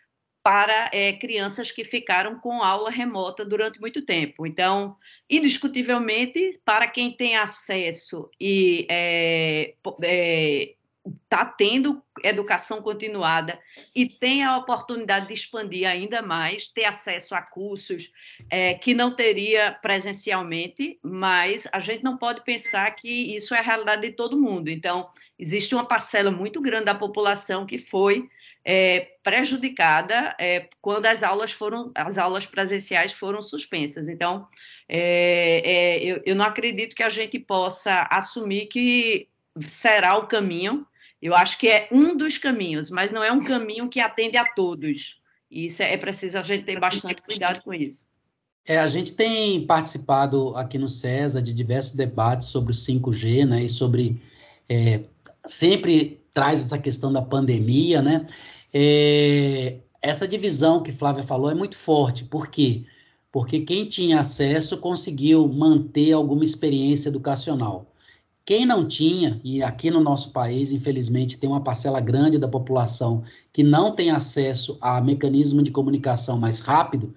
para 0.43 0.89
é, 0.93 1.13
crianças 1.13 1.71
que 1.71 1.83
ficaram 1.83 2.39
com 2.39 2.61
aula 2.61 2.91
remota 2.91 3.43
durante 3.43 3.81
muito 3.81 4.05
tempo. 4.05 4.45
Então, 4.45 4.95
indiscutivelmente, 5.27 6.61
para 6.63 6.87
quem 6.87 7.11
tem 7.11 7.35
acesso 7.35 8.29
e 8.39 8.85
é, 8.87 9.73
é, 10.03 10.76
está 11.23 11.45
tendo 11.45 12.01
educação 12.23 12.81
continuada 12.81 13.59
e 13.95 14.07
tem 14.07 14.43
a 14.43 14.57
oportunidade 14.57 15.27
de 15.27 15.33
expandir 15.33 15.87
ainda 15.87 16.21
mais, 16.21 16.67
ter 16.67 16.85
acesso 16.85 17.35
a 17.35 17.41
cursos 17.41 18.11
é, 18.49 18.73
que 18.73 18.93
não 18.93 19.15
teria 19.15 19.77
presencialmente, 19.81 20.99
mas 21.01 21.67
a 21.71 21.79
gente 21.79 22.03
não 22.03 22.17
pode 22.17 22.43
pensar 22.43 22.91
que 22.91 23.35
isso 23.35 23.53
é 23.53 23.59
a 23.59 23.63
realidade 23.63 24.01
de 24.01 24.11
todo 24.13 24.39
mundo. 24.39 24.69
Então, 24.69 25.09
existe 25.37 25.75
uma 25.75 25.85
parcela 25.85 26.31
muito 26.31 26.61
grande 26.61 26.85
da 26.85 26.95
população 26.95 27.65
que 27.65 27.77
foi 27.77 28.29
é, 28.65 29.11
prejudicada 29.23 30.35
é, 30.37 30.67
quando 30.81 31.05
as 31.05 31.23
aulas 31.23 31.51
foram, 31.51 31.91
as 31.95 32.17
aulas 32.17 32.45
presenciais 32.45 33.13
foram 33.13 33.41
suspensas. 33.41 34.09
Então, 34.09 34.47
é, 34.89 35.61
é, 35.63 36.03
eu, 36.03 36.21
eu 36.25 36.35
não 36.35 36.45
acredito 36.45 36.95
que 36.95 37.03
a 37.03 37.09
gente 37.09 37.39
possa 37.39 38.07
assumir 38.09 38.67
que 38.67 39.27
será 39.61 40.17
o 40.17 40.27
caminho 40.27 40.85
eu 41.21 41.35
acho 41.35 41.57
que 41.57 41.67
é 41.67 41.87
um 41.91 42.15
dos 42.15 42.37
caminhos, 42.37 42.89
mas 42.89 43.11
não 43.11 43.23
é 43.23 43.31
um 43.31 43.43
caminho 43.43 43.89
que 43.89 43.99
atende 43.99 44.37
a 44.37 44.45
todos. 44.45 45.21
E 45.49 45.65
isso 45.67 45.81
é, 45.81 45.93
é 45.93 45.97
preciso 45.97 46.37
a 46.37 46.41
gente 46.41 46.65
ter 46.65 46.79
bastante 46.79 47.21
cuidado 47.21 47.61
com 47.63 47.73
isso. 47.73 48.07
É, 48.65 48.77
a 48.77 48.87
gente 48.87 49.13
tem 49.13 49.65
participado 49.65 50.55
aqui 50.55 50.77
no 50.77 50.89
CESA 50.89 51.41
de 51.41 51.53
diversos 51.53 51.95
debates 51.95 52.49
sobre 52.49 52.73
o 52.73 52.75
5G, 52.75 53.45
né, 53.45 53.63
e 53.63 53.69
sobre 53.69 54.21
é, 54.67 55.03
sempre 55.45 56.21
traz 56.33 56.59
essa 56.59 56.77
questão 56.77 57.11
da 57.11 57.21
pandemia, 57.21 58.01
né? 58.01 58.27
É, 58.73 59.77
essa 60.01 60.27
divisão 60.27 60.83
que 60.83 60.91
Flávia 60.91 61.23
falou 61.23 61.49
é 61.49 61.55
muito 61.55 61.77
forte, 61.77 62.25
por 62.25 62.47
quê? 62.47 62.83
Porque 63.31 63.61
quem 63.61 63.85
tinha 63.85 64.19
acesso 64.19 64.77
conseguiu 64.77 65.47
manter 65.47 66.11
alguma 66.11 66.43
experiência 66.43 67.09
educacional. 67.09 67.91
Quem 68.47 68.65
não 68.65 68.87
tinha, 68.87 69.41
e 69.43 69.61
aqui 69.61 69.91
no 69.91 69.99
nosso 69.99 70.31
país, 70.31 70.71
infelizmente, 70.71 71.37
tem 71.37 71.49
uma 71.49 71.59
parcela 71.59 71.99
grande 71.99 72.39
da 72.39 72.47
população 72.47 73.25
que 73.51 73.61
não 73.61 73.91
tem 73.91 74.09
acesso 74.09 74.77
a 74.79 75.01
mecanismo 75.01 75.61
de 75.61 75.69
comunicação 75.69 76.39
mais 76.39 76.61
rápido, 76.61 77.13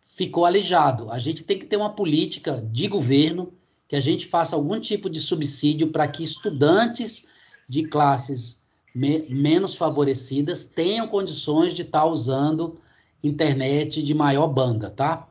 ficou 0.00 0.44
alijado. 0.44 1.08
A 1.08 1.20
gente 1.20 1.44
tem 1.44 1.56
que 1.56 1.66
ter 1.66 1.76
uma 1.76 1.90
política 1.90 2.60
de 2.72 2.88
governo 2.88 3.52
que 3.86 3.94
a 3.94 4.00
gente 4.00 4.26
faça 4.26 4.56
algum 4.56 4.80
tipo 4.80 5.08
de 5.08 5.20
subsídio 5.20 5.92
para 5.92 6.08
que 6.08 6.24
estudantes 6.24 7.26
de 7.68 7.84
classes 7.84 8.64
me 8.92 9.20
menos 9.30 9.76
favorecidas 9.76 10.64
tenham 10.64 11.06
condições 11.06 11.74
de 11.74 11.82
estar 11.82 12.00
tá 12.00 12.06
usando 12.06 12.80
internet 13.22 14.02
de 14.02 14.14
maior 14.14 14.48
banda, 14.48 14.90
tá? 14.90 15.28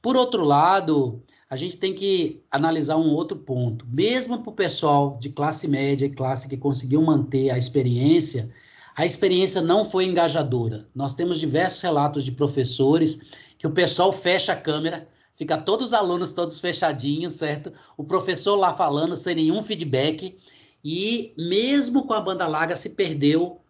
Por 0.00 0.16
outro 0.16 0.44
lado, 0.44 1.20
a 1.52 1.56
gente 1.56 1.76
tem 1.76 1.92
que 1.92 2.40
analisar 2.50 2.96
um 2.96 3.10
outro 3.10 3.36
ponto. 3.36 3.84
Mesmo 3.86 4.38
para 4.38 4.48
o 4.48 4.54
pessoal 4.54 5.18
de 5.20 5.28
classe 5.28 5.68
média 5.68 6.06
e 6.06 6.10
classe 6.10 6.48
que 6.48 6.56
conseguiu 6.56 7.02
manter 7.02 7.50
a 7.50 7.58
experiência, 7.58 8.50
a 8.96 9.04
experiência 9.04 9.60
não 9.60 9.84
foi 9.84 10.06
engajadora. 10.06 10.88
Nós 10.94 11.14
temos 11.14 11.38
diversos 11.38 11.82
relatos 11.82 12.24
de 12.24 12.32
professores 12.32 13.20
que 13.58 13.66
o 13.66 13.70
pessoal 13.70 14.10
fecha 14.10 14.54
a 14.54 14.56
câmera, 14.56 15.06
fica 15.36 15.58
todos 15.58 15.88
os 15.88 15.92
alunos 15.92 16.32
todos 16.32 16.58
fechadinhos, 16.58 17.34
certo? 17.34 17.70
O 17.98 18.04
professor 18.04 18.56
lá 18.56 18.72
falando 18.72 19.14
sem 19.14 19.34
nenhum 19.34 19.62
feedback 19.62 20.38
e 20.82 21.34
mesmo 21.36 22.06
com 22.06 22.14
a 22.14 22.20
banda 22.22 22.48
larga 22.48 22.74
se 22.74 22.88
perdeu 22.88 23.60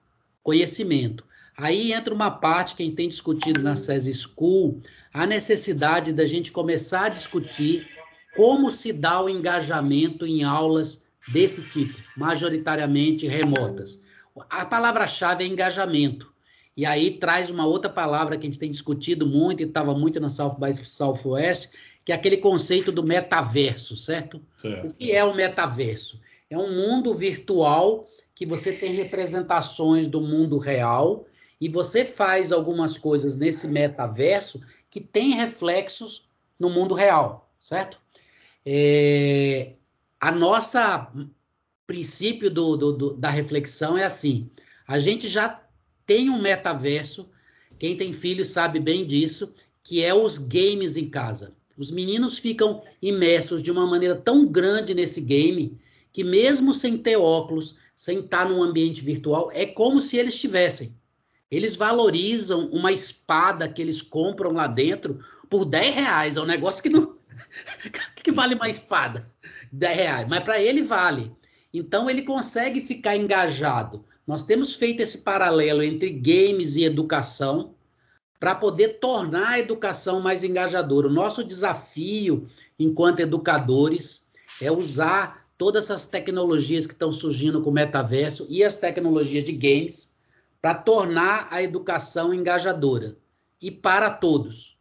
conhecimento. 0.44 1.24
Aí 1.56 1.92
entra 1.92 2.14
uma 2.14 2.30
parte 2.30 2.76
que 2.76 2.84
a 2.84 2.86
gente 2.86 2.94
tem 2.94 3.08
discutido 3.08 3.60
na 3.60 3.74
SES 3.74 4.20
School, 4.20 4.80
a 5.12 5.26
necessidade 5.26 6.12
da 6.12 6.24
gente 6.24 6.50
começar 6.50 7.06
a 7.06 7.10
discutir 7.10 7.88
como 8.34 8.70
se 8.70 8.92
dá 8.92 9.22
o 9.22 9.28
engajamento 9.28 10.26
em 10.26 10.42
aulas 10.42 11.04
desse 11.28 11.62
tipo, 11.62 11.94
majoritariamente 12.16 13.26
remotas. 13.26 14.02
A 14.48 14.64
palavra-chave 14.64 15.44
é 15.44 15.46
engajamento. 15.46 16.32
E 16.74 16.86
aí 16.86 17.18
traz 17.18 17.50
uma 17.50 17.66
outra 17.66 17.90
palavra 17.90 18.38
que 18.38 18.46
a 18.46 18.50
gente 18.50 18.58
tem 18.58 18.70
discutido 18.70 19.26
muito 19.26 19.60
e 19.60 19.66
estava 19.66 19.94
muito 19.94 20.18
na 20.18 20.30
South 20.30 20.56
by 20.58 20.72
Southwest, 20.74 21.72
que 22.04 22.12
é 22.12 22.14
aquele 22.14 22.38
conceito 22.38 22.90
do 22.90 23.02
metaverso, 23.02 23.94
certo? 23.94 24.40
certo? 24.56 24.88
O 24.88 24.94
que 24.94 25.12
é 25.12 25.22
o 25.22 25.34
metaverso? 25.34 26.18
É 26.48 26.56
um 26.56 26.74
mundo 26.74 27.14
virtual 27.14 28.08
que 28.34 28.46
você 28.46 28.72
tem 28.72 28.92
representações 28.94 30.08
do 30.08 30.20
mundo 30.20 30.56
real 30.56 31.26
e 31.60 31.68
você 31.68 32.04
faz 32.04 32.50
algumas 32.50 32.96
coisas 32.98 33.36
nesse 33.36 33.68
metaverso 33.68 34.60
que 34.92 35.00
tem 35.00 35.30
reflexos 35.30 36.28
no 36.60 36.68
mundo 36.68 36.94
real, 36.94 37.50
certo? 37.58 37.98
É, 38.64 39.72
a 40.20 40.30
nossa 40.30 41.10
princípio 41.86 42.50
do, 42.50 42.76
do, 42.76 42.92
do, 42.92 43.14
da 43.14 43.30
reflexão 43.30 43.96
é 43.96 44.04
assim: 44.04 44.50
a 44.86 44.98
gente 44.98 45.28
já 45.28 45.64
tem 46.04 46.28
um 46.28 46.40
metaverso, 46.40 47.30
quem 47.78 47.96
tem 47.96 48.12
filho 48.12 48.44
sabe 48.44 48.78
bem 48.78 49.06
disso, 49.06 49.54
que 49.82 50.04
é 50.04 50.14
os 50.14 50.36
games 50.36 50.98
em 50.98 51.08
casa. 51.08 51.56
Os 51.78 51.90
meninos 51.90 52.38
ficam 52.38 52.82
imersos 53.00 53.62
de 53.62 53.70
uma 53.70 53.86
maneira 53.86 54.14
tão 54.14 54.46
grande 54.46 54.92
nesse 54.94 55.22
game 55.22 55.80
que, 56.12 56.22
mesmo 56.22 56.74
sem 56.74 56.98
ter 56.98 57.16
óculos, 57.16 57.76
sem 57.96 58.18
estar 58.18 58.46
num 58.46 58.62
ambiente 58.62 59.02
virtual, 59.02 59.50
é 59.54 59.64
como 59.64 60.02
se 60.02 60.18
eles 60.18 60.34
estivessem. 60.34 60.94
Eles 61.52 61.76
valorizam 61.76 62.66
uma 62.72 62.92
espada 62.92 63.68
que 63.68 63.82
eles 63.82 64.00
compram 64.00 64.52
lá 64.52 64.66
dentro 64.66 65.20
por 65.50 65.66
10 65.66 65.94
reais. 65.94 66.36
É 66.38 66.40
um 66.40 66.46
negócio 66.46 66.82
que 66.82 66.88
não. 66.88 67.14
que 68.24 68.32
vale 68.32 68.54
uma 68.54 68.70
espada? 68.70 69.30
10 69.70 69.96
reais. 69.98 70.26
Mas 70.30 70.42
para 70.42 70.58
ele 70.58 70.82
vale. 70.82 71.30
Então 71.72 72.08
ele 72.08 72.22
consegue 72.22 72.80
ficar 72.80 73.16
engajado. 73.16 74.02
Nós 74.26 74.46
temos 74.46 74.74
feito 74.74 75.02
esse 75.02 75.18
paralelo 75.18 75.82
entre 75.82 76.08
games 76.08 76.76
e 76.76 76.84
educação 76.84 77.74
para 78.40 78.54
poder 78.54 78.98
tornar 78.98 79.48
a 79.48 79.58
educação 79.58 80.20
mais 80.20 80.42
engajadora. 80.42 81.06
O 81.06 81.12
nosso 81.12 81.44
desafio, 81.44 82.46
enquanto 82.78 83.20
educadores, 83.20 84.26
é 84.58 84.72
usar 84.72 85.46
todas 85.58 85.84
essas 85.84 86.06
tecnologias 86.06 86.86
que 86.86 86.94
estão 86.94 87.12
surgindo 87.12 87.60
com 87.60 87.68
o 87.68 87.74
metaverso 87.74 88.46
e 88.48 88.64
as 88.64 88.76
tecnologias 88.76 89.44
de 89.44 89.52
games 89.52 90.11
para 90.62 90.74
tornar 90.74 91.48
a 91.50 91.60
educação 91.60 92.32
engajadora 92.32 93.16
e 93.60 93.68
para 93.68 94.08
todos. 94.08 94.78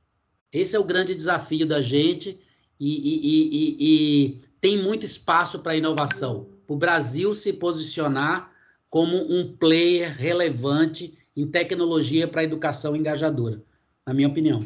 Esse 0.54 0.76
é 0.76 0.80
o 0.80 0.84
grande 0.84 1.16
desafio 1.16 1.68
da 1.68 1.82
gente 1.82 2.40
e, 2.80 2.88
e, 2.88 3.20
e, 3.24 3.78
e 3.80 4.42
tem 4.62 4.78
muito 4.78 5.04
espaço 5.04 5.60
para 5.60 5.76
inovação. 5.76 6.50
O 6.68 6.76
Brasil 6.76 7.34
se 7.34 7.52
posicionar 7.52 8.52
como 8.90 9.18
um 9.18 9.58
player 9.58 10.16
relevante 10.16 11.18
em 11.36 11.48
tecnologia 11.48 12.28
para 12.28 12.44
educação 12.44 12.96
engajadora, 12.96 13.64
na 14.06 14.14
minha 14.14 14.28
opinião. 14.28 14.60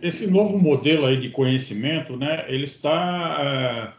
Esse 0.00 0.26
novo 0.26 0.58
modelo 0.58 1.04
aí 1.04 1.20
de 1.20 1.30
conhecimento, 1.30 2.16
né, 2.16 2.46
ele 2.48 2.64
está 2.64 3.96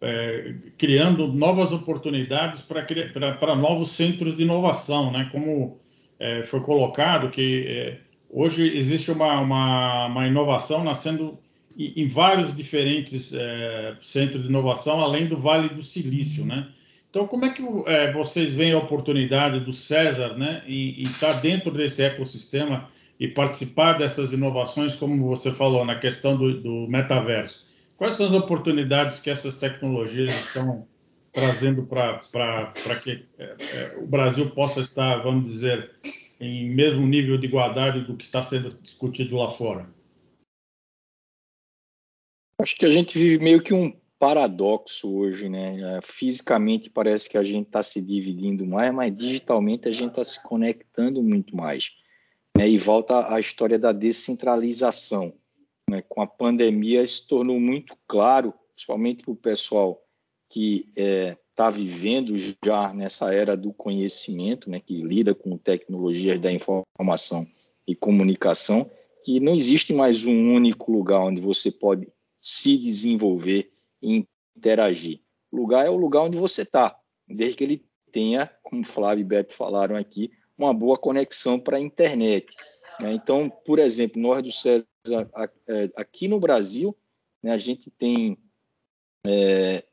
é, 0.00 0.54
criando 0.78 1.28
novas 1.28 1.72
oportunidades 1.72 2.62
para 2.62 3.54
novos 3.54 3.90
centros 3.90 4.36
de 4.36 4.42
inovação, 4.42 5.12
né? 5.12 5.28
como 5.30 5.78
é, 6.18 6.42
foi 6.42 6.60
colocado 6.60 7.30
que 7.30 7.64
é, 7.66 7.98
hoje 8.30 8.76
existe 8.76 9.10
uma, 9.10 9.40
uma, 9.40 10.06
uma, 10.06 10.26
inovação 10.26 10.82
nascendo 10.82 11.38
em, 11.76 12.02
em 12.02 12.08
vários 12.08 12.56
diferentes 12.56 13.32
é, 13.34 13.96
centros 14.00 14.42
de 14.42 14.48
inovação, 14.48 15.00
além 15.00 15.26
do 15.26 15.36
Vale 15.36 15.68
do 15.68 15.82
Silício, 15.82 16.44
né? 16.44 16.68
Então, 17.10 17.26
como 17.26 17.44
é 17.44 17.50
que 17.52 17.62
é, 17.86 18.12
vocês 18.12 18.54
veem 18.54 18.72
a 18.72 18.78
oportunidade 18.78 19.58
do 19.60 19.72
César 19.72 20.34
né, 20.34 20.62
em, 20.64 21.02
estar 21.02 21.34
tá 21.34 21.40
dentro 21.40 21.72
desse 21.72 22.00
ecossistema 22.02 22.88
e 23.18 23.26
participar 23.26 23.94
dessas 23.94 24.32
inovações, 24.32 24.94
como 24.94 25.26
você 25.26 25.52
falou, 25.52 25.84
na 25.84 25.96
questão 25.96 26.36
do, 26.36 26.60
do 26.60 26.88
metaverso? 26.88 27.69
Quais 28.00 28.14
são 28.14 28.28
as 28.28 28.32
oportunidades 28.32 29.20
que 29.20 29.28
essas 29.28 29.56
tecnologias 29.56 30.32
estão 30.32 30.88
trazendo 31.30 31.84
para 31.84 32.24
que 33.04 33.26
é, 33.36 33.44
é, 33.44 33.98
o 33.98 34.06
Brasil 34.06 34.48
possa 34.52 34.80
estar, 34.80 35.18
vamos 35.18 35.46
dizer, 35.46 35.90
em 36.40 36.70
mesmo 36.70 37.06
nível 37.06 37.36
de 37.36 37.46
igualdade 37.46 38.00
do 38.00 38.16
que 38.16 38.24
está 38.24 38.42
sendo 38.42 38.72
discutido 38.80 39.36
lá 39.36 39.50
fora? 39.50 39.86
Acho 42.58 42.74
que 42.74 42.86
a 42.86 42.90
gente 42.90 43.18
vive 43.18 43.44
meio 43.44 43.62
que 43.62 43.74
um 43.74 43.94
paradoxo 44.18 45.14
hoje, 45.14 45.50
né? 45.50 45.98
É, 45.98 46.00
fisicamente 46.02 46.88
parece 46.88 47.28
que 47.28 47.36
a 47.36 47.44
gente 47.44 47.66
está 47.66 47.82
se 47.82 48.00
dividindo 48.00 48.64
mais, 48.64 48.94
mas 48.94 49.14
digitalmente 49.14 49.86
a 49.86 49.92
gente 49.92 50.12
está 50.12 50.24
se 50.24 50.42
conectando 50.42 51.22
muito 51.22 51.54
mais. 51.54 51.90
Né? 52.56 52.66
E 52.66 52.78
volta 52.78 53.30
à 53.30 53.38
história 53.38 53.78
da 53.78 53.92
descentralização. 53.92 55.34
Né? 55.90 56.02
Com 56.08 56.22
a 56.22 56.26
pandemia 56.26 57.06
se 57.06 57.26
tornou 57.26 57.58
muito 57.58 57.96
claro, 58.06 58.54
principalmente 58.74 59.22
para 59.22 59.32
o 59.32 59.36
pessoal 59.36 60.00
que 60.48 60.86
está 60.96 61.02
é, 61.02 61.38
tá 61.54 61.70
vivendo 61.70 62.34
já 62.64 62.94
nessa 62.94 63.34
era 63.34 63.56
do 63.56 63.72
conhecimento, 63.72 64.70
né? 64.70 64.80
que 64.80 65.02
lida 65.02 65.34
com 65.34 65.58
tecnologias 65.58 66.38
da 66.38 66.50
informação 66.52 67.46
e 67.86 67.94
comunicação, 67.94 68.88
que 69.24 69.40
não 69.40 69.54
existe 69.54 69.92
mais 69.92 70.24
um 70.24 70.54
único 70.54 70.92
lugar 70.92 71.20
onde 71.20 71.40
você 71.40 71.70
pode 71.70 72.08
se 72.40 72.76
desenvolver 72.78 73.70
e 74.00 74.24
interagir. 74.56 75.20
O 75.50 75.56
lugar 75.56 75.84
é 75.84 75.90
o 75.90 75.96
lugar 75.96 76.22
onde 76.22 76.38
você 76.38 76.62
está, 76.62 76.96
desde 77.28 77.56
que 77.56 77.64
ele 77.64 77.84
tenha, 78.12 78.50
como 78.62 78.84
Flávio 78.84 79.22
e 79.22 79.24
Beto 79.24 79.54
falaram 79.54 79.96
aqui, 79.96 80.30
uma 80.56 80.72
boa 80.72 80.96
conexão 80.96 81.58
para 81.58 81.76
a 81.76 81.80
internet. 81.80 82.54
Né? 83.00 83.12
Então, 83.12 83.48
por 83.48 83.78
exemplo, 83.78 84.20
nós 84.20 84.42
do 84.42 84.52
César, 84.52 84.86
é, 85.68 85.90
aqui 85.96 86.28
no 86.28 86.38
Brasil, 86.38 86.94
né, 87.42 87.52
a 87.52 87.56
gente 87.56 87.90
tem 87.90 88.36
é, 89.26 89.84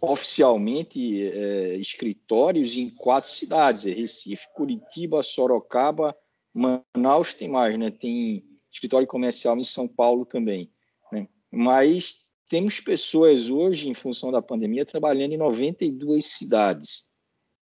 oficialmente 0.00 1.28
é, 1.28 1.76
escritórios 1.76 2.76
em 2.76 2.90
quatro 2.90 3.30
cidades: 3.30 3.86
é 3.86 3.90
Recife, 3.90 4.46
Curitiba, 4.54 5.22
Sorocaba, 5.22 6.16
Manaus, 6.52 7.34
tem 7.34 7.48
mais, 7.48 7.78
né? 7.78 7.90
Tem 7.90 8.44
escritório 8.72 9.06
comercial 9.06 9.56
em 9.56 9.64
São 9.64 9.86
Paulo 9.88 10.24
também. 10.24 10.70
Né? 11.12 11.28
Mas 11.50 12.28
temos 12.48 12.80
pessoas 12.80 13.50
hoje, 13.50 13.88
em 13.88 13.94
função 13.94 14.32
da 14.32 14.42
pandemia, 14.42 14.84
trabalhando 14.84 15.32
em 15.32 15.38
92 15.38 16.24
cidades. 16.24 17.10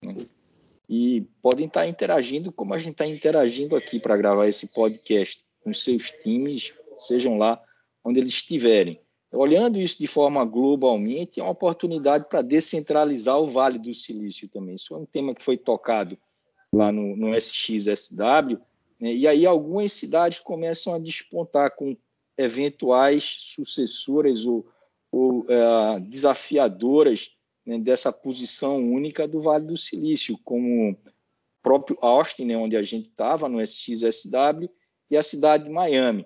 Né? 0.03 0.27
E 0.87 1.27
podem 1.41 1.67
estar 1.67 1.87
interagindo 1.87 2.51
como 2.51 2.73
a 2.73 2.77
gente 2.77 2.91
está 2.91 3.07
interagindo 3.07 3.75
aqui 3.75 3.99
para 3.99 4.17
gravar 4.17 4.47
esse 4.47 4.67
podcast 4.67 5.43
com 5.63 5.73
seus 5.73 6.11
times, 6.11 6.73
sejam 6.99 7.37
lá 7.37 7.61
onde 8.03 8.19
eles 8.19 8.31
estiverem. 8.31 8.99
Olhando 9.31 9.79
isso 9.79 9.97
de 9.97 10.07
forma 10.07 10.45
globalmente, 10.45 11.39
é 11.39 11.43
uma 11.43 11.51
oportunidade 11.51 12.29
para 12.29 12.41
descentralizar 12.41 13.39
o 13.39 13.45
Vale 13.45 13.79
do 13.79 13.93
Silício 13.93 14.47
também. 14.47 14.75
Isso 14.75 14.93
é 14.93 14.97
um 14.97 15.05
tema 15.05 15.33
que 15.33 15.43
foi 15.43 15.57
tocado 15.57 16.17
lá 16.71 16.91
no, 16.91 17.15
no 17.15 17.35
SXSW, 17.35 18.59
né? 18.99 19.13
e 19.13 19.27
aí 19.27 19.45
algumas 19.45 19.91
cidades 19.91 20.39
começam 20.39 20.93
a 20.93 20.99
despontar 20.99 21.75
com 21.75 21.97
eventuais 22.37 23.23
sucessoras 23.23 24.45
ou 24.45 24.65
ou, 25.15 25.45
é, 25.47 25.99
desafiadoras 26.01 27.31
né, 27.65 27.79
dessa 27.79 28.11
posição 28.11 28.77
única 28.77 29.27
do 29.27 29.41
Vale 29.41 29.65
do 29.65 29.77
Silício, 29.77 30.37
como 30.43 30.91
o 30.91 30.97
próprio 31.63 31.97
Austin, 32.01 32.45
né, 32.45 32.57
onde 32.57 32.77
a 32.77 32.83
gente 32.83 33.09
estava, 33.09 33.49
no 33.49 33.59
SXSW, 33.59 34.69
e 35.09 35.17
a 35.17 35.23
cidade 35.23 35.65
de 35.65 35.69
Miami. 35.69 36.25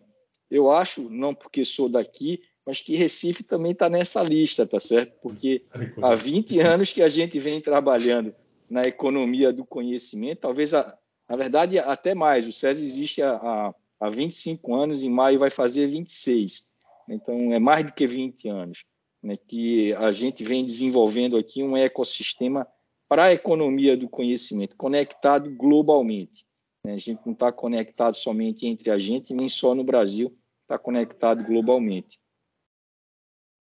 Eu 0.51 0.69
acho, 0.69 1.09
não 1.09 1.33
porque 1.33 1.63
sou 1.63 1.87
daqui, 1.87 2.41
mas 2.65 2.81
que 2.81 2.95
Recife 2.95 3.43
também 3.43 3.71
está 3.71 3.89
nessa 3.89 4.21
lista, 4.21 4.65
tá 4.65 4.79
certo? 4.79 5.17
Porque 5.21 5.63
há 6.01 6.15
20 6.15 6.59
anos 6.59 6.91
que 6.91 7.01
a 7.01 7.09
gente 7.09 7.39
vem 7.39 7.61
trabalhando 7.61 8.35
na 8.69 8.83
economia 8.83 9.51
do 9.51 9.65
conhecimento, 9.65 10.41
talvez, 10.41 10.73
a, 10.73 10.97
na 11.27 11.35
verdade, 11.35 11.79
até 11.79 12.13
mais. 12.13 12.45
O 12.47 12.51
SESI 12.51 12.85
existe 12.85 13.21
há, 13.21 13.73
há 13.99 14.09
25 14.09 14.75
anos, 14.75 15.03
em 15.03 15.09
maio 15.09 15.39
vai 15.39 15.49
fazer 15.49 15.87
26. 15.87 16.69
Então, 17.07 17.53
é 17.53 17.59
mais 17.59 17.85
do 17.85 17.93
que 17.93 18.05
20 18.05 18.47
anos 18.49 18.83
né, 19.21 19.37
que 19.37 19.93
a 19.93 20.11
gente 20.11 20.43
vem 20.43 20.65
desenvolvendo 20.65 21.37
aqui 21.37 21.63
um 21.63 21.75
ecossistema 21.75 22.67
para 23.07 23.25
a 23.25 23.33
economia 23.33 23.97
do 23.97 24.07
conhecimento, 24.07 24.75
conectado 24.75 25.49
globalmente. 25.55 26.45
Né? 26.85 26.93
A 26.93 26.97
gente 26.97 27.21
não 27.25 27.33
está 27.33 27.51
conectado 27.51 28.15
somente 28.15 28.65
entre 28.67 28.91
a 28.91 28.97
gente, 28.97 29.33
nem 29.33 29.49
só 29.49 29.73
no 29.73 29.83
Brasil, 29.83 30.37
está 30.61 30.77
conectado 30.77 31.43
globalmente. 31.43 32.19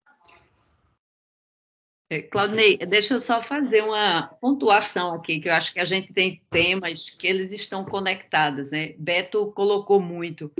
É, 0.06 1.97
Claudinei, 2.30 2.78
deixa 2.78 3.14
eu 3.14 3.20
só 3.20 3.42
fazer 3.42 3.84
uma 3.84 4.28
pontuação 4.40 5.08
aqui, 5.14 5.40
que 5.40 5.48
eu 5.48 5.52
acho 5.52 5.74
que 5.74 5.80
a 5.80 5.84
gente 5.84 6.10
tem 6.10 6.40
temas 6.50 7.10
que 7.10 7.26
eles 7.26 7.52
estão 7.52 7.84
conectados, 7.84 8.70
né? 8.70 8.94
Beto 8.96 9.52
colocou 9.52 10.00
muito 10.00 10.50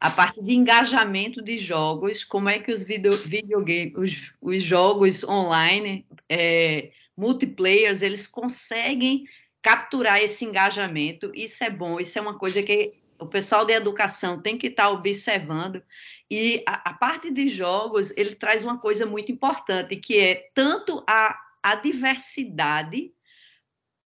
a 0.00 0.10
parte 0.10 0.42
de 0.42 0.54
engajamento 0.54 1.42
de 1.42 1.58
jogos, 1.58 2.24
como 2.24 2.48
é 2.48 2.58
que 2.58 2.72
os 2.72 2.82
video, 2.82 3.14
videogames, 3.18 3.92
os, 3.94 4.34
os 4.40 4.62
jogos 4.62 5.22
online, 5.24 6.06
é, 6.26 6.90
multiplayers, 7.14 8.00
eles 8.00 8.26
conseguem 8.26 9.26
capturar 9.60 10.18
esse 10.18 10.42
engajamento. 10.46 11.30
Isso 11.34 11.62
é 11.64 11.68
bom, 11.68 12.00
isso 12.00 12.18
é 12.18 12.22
uma 12.22 12.38
coisa 12.38 12.62
que 12.62 12.94
o 13.18 13.26
pessoal 13.26 13.66
da 13.66 13.74
educação 13.74 14.40
tem 14.40 14.56
que 14.56 14.68
estar 14.68 14.88
observando 14.88 15.82
e 16.30 16.62
a, 16.66 16.90
a, 16.90 16.94
parte 16.94 17.30
de 17.30 17.48
jogos, 17.48 18.16
ele 18.16 18.34
traz 18.34 18.64
uma 18.64 18.78
coisa 18.78 19.04
muito 19.04 19.30
importante, 19.30 19.96
que 19.96 20.18
é 20.18 20.50
tanto 20.54 21.04
a, 21.08 21.38
a 21.62 21.74
diversidade 21.76 23.12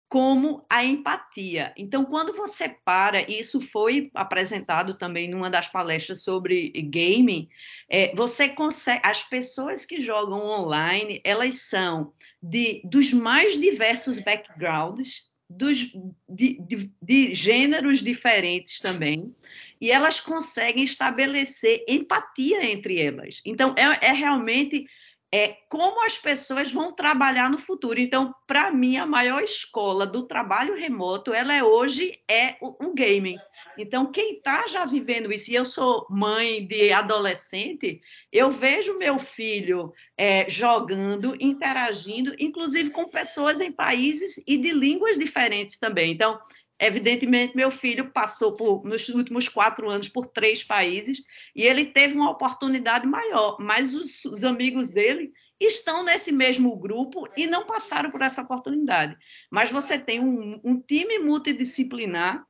como 0.08 0.66
a 0.68 0.84
empatia. 0.84 1.72
Então, 1.76 2.04
quando 2.04 2.32
você 2.32 2.68
para, 2.68 3.22
e 3.30 3.38
isso 3.38 3.60
foi 3.60 4.10
apresentado 4.12 4.94
também 4.94 5.28
numa 5.28 5.48
das 5.48 5.68
palestras 5.68 6.24
sobre 6.24 6.70
gaming, 6.90 7.48
é, 7.88 8.12
você 8.16 8.48
consegue. 8.48 9.00
As 9.04 9.22
pessoas 9.22 9.84
que 9.84 10.00
jogam 10.00 10.44
online, 10.44 11.20
elas 11.22 11.60
são 11.60 12.12
de, 12.42 12.82
dos 12.84 13.12
mais 13.12 13.56
diversos 13.58 14.18
backgrounds, 14.18 15.30
dos, 15.48 15.92
de, 16.28 16.60
de, 16.60 16.92
de 17.00 17.34
gêneros 17.34 18.00
diferentes 18.00 18.80
também 18.80 19.32
e 19.80 19.90
elas 19.90 20.20
conseguem 20.20 20.84
estabelecer 20.84 21.84
empatia 21.88 22.64
entre 22.64 23.00
elas. 23.00 23.40
Então, 23.44 23.74
é, 23.76 24.06
é 24.06 24.12
realmente 24.12 24.86
é 25.32 25.56
como 25.68 26.04
as 26.04 26.18
pessoas 26.18 26.72
vão 26.72 26.92
trabalhar 26.92 27.48
no 27.48 27.58
futuro. 27.58 28.00
Então, 28.00 28.34
para 28.46 28.70
mim, 28.72 28.96
a 28.96 29.06
maior 29.06 29.42
escola 29.42 30.04
do 30.04 30.26
trabalho 30.26 30.74
remoto, 30.74 31.32
ela 31.32 31.54
é 31.54 31.62
hoje 31.62 32.20
é 32.28 32.56
o, 32.60 32.86
o 32.86 32.94
gaming. 32.94 33.38
Então, 33.78 34.10
quem 34.10 34.34
está 34.34 34.66
já 34.66 34.84
vivendo 34.84 35.32
isso, 35.32 35.50
e 35.50 35.54
eu 35.54 35.64
sou 35.64 36.06
mãe 36.10 36.66
de 36.66 36.92
adolescente, 36.92 38.02
eu 38.32 38.50
vejo 38.50 38.98
meu 38.98 39.18
filho 39.18 39.92
é, 40.18 40.50
jogando, 40.50 41.36
interagindo, 41.40 42.34
inclusive 42.38 42.90
com 42.90 43.08
pessoas 43.08 43.60
em 43.60 43.70
países 43.70 44.42
e 44.46 44.58
de 44.58 44.72
línguas 44.72 45.16
diferentes 45.16 45.78
também. 45.78 46.12
Então, 46.12 46.38
Evidentemente, 46.80 47.54
meu 47.54 47.70
filho 47.70 48.10
passou 48.10 48.56
por, 48.56 48.82
nos 48.84 49.06
últimos 49.10 49.46
quatro 49.46 49.90
anos 49.90 50.08
por 50.08 50.26
três 50.26 50.64
países 50.64 51.18
e 51.54 51.62
ele 51.62 51.84
teve 51.84 52.14
uma 52.14 52.30
oportunidade 52.30 53.06
maior, 53.06 53.58
mas 53.60 53.94
os, 53.94 54.24
os 54.24 54.42
amigos 54.42 54.90
dele 54.90 55.30
estão 55.60 56.02
nesse 56.02 56.32
mesmo 56.32 56.74
grupo 56.78 57.28
e 57.36 57.46
não 57.46 57.66
passaram 57.66 58.10
por 58.10 58.22
essa 58.22 58.40
oportunidade. 58.40 59.14
Mas 59.50 59.70
você 59.70 59.98
tem 59.98 60.20
um, 60.20 60.58
um 60.64 60.80
time 60.80 61.18
multidisciplinar 61.18 62.42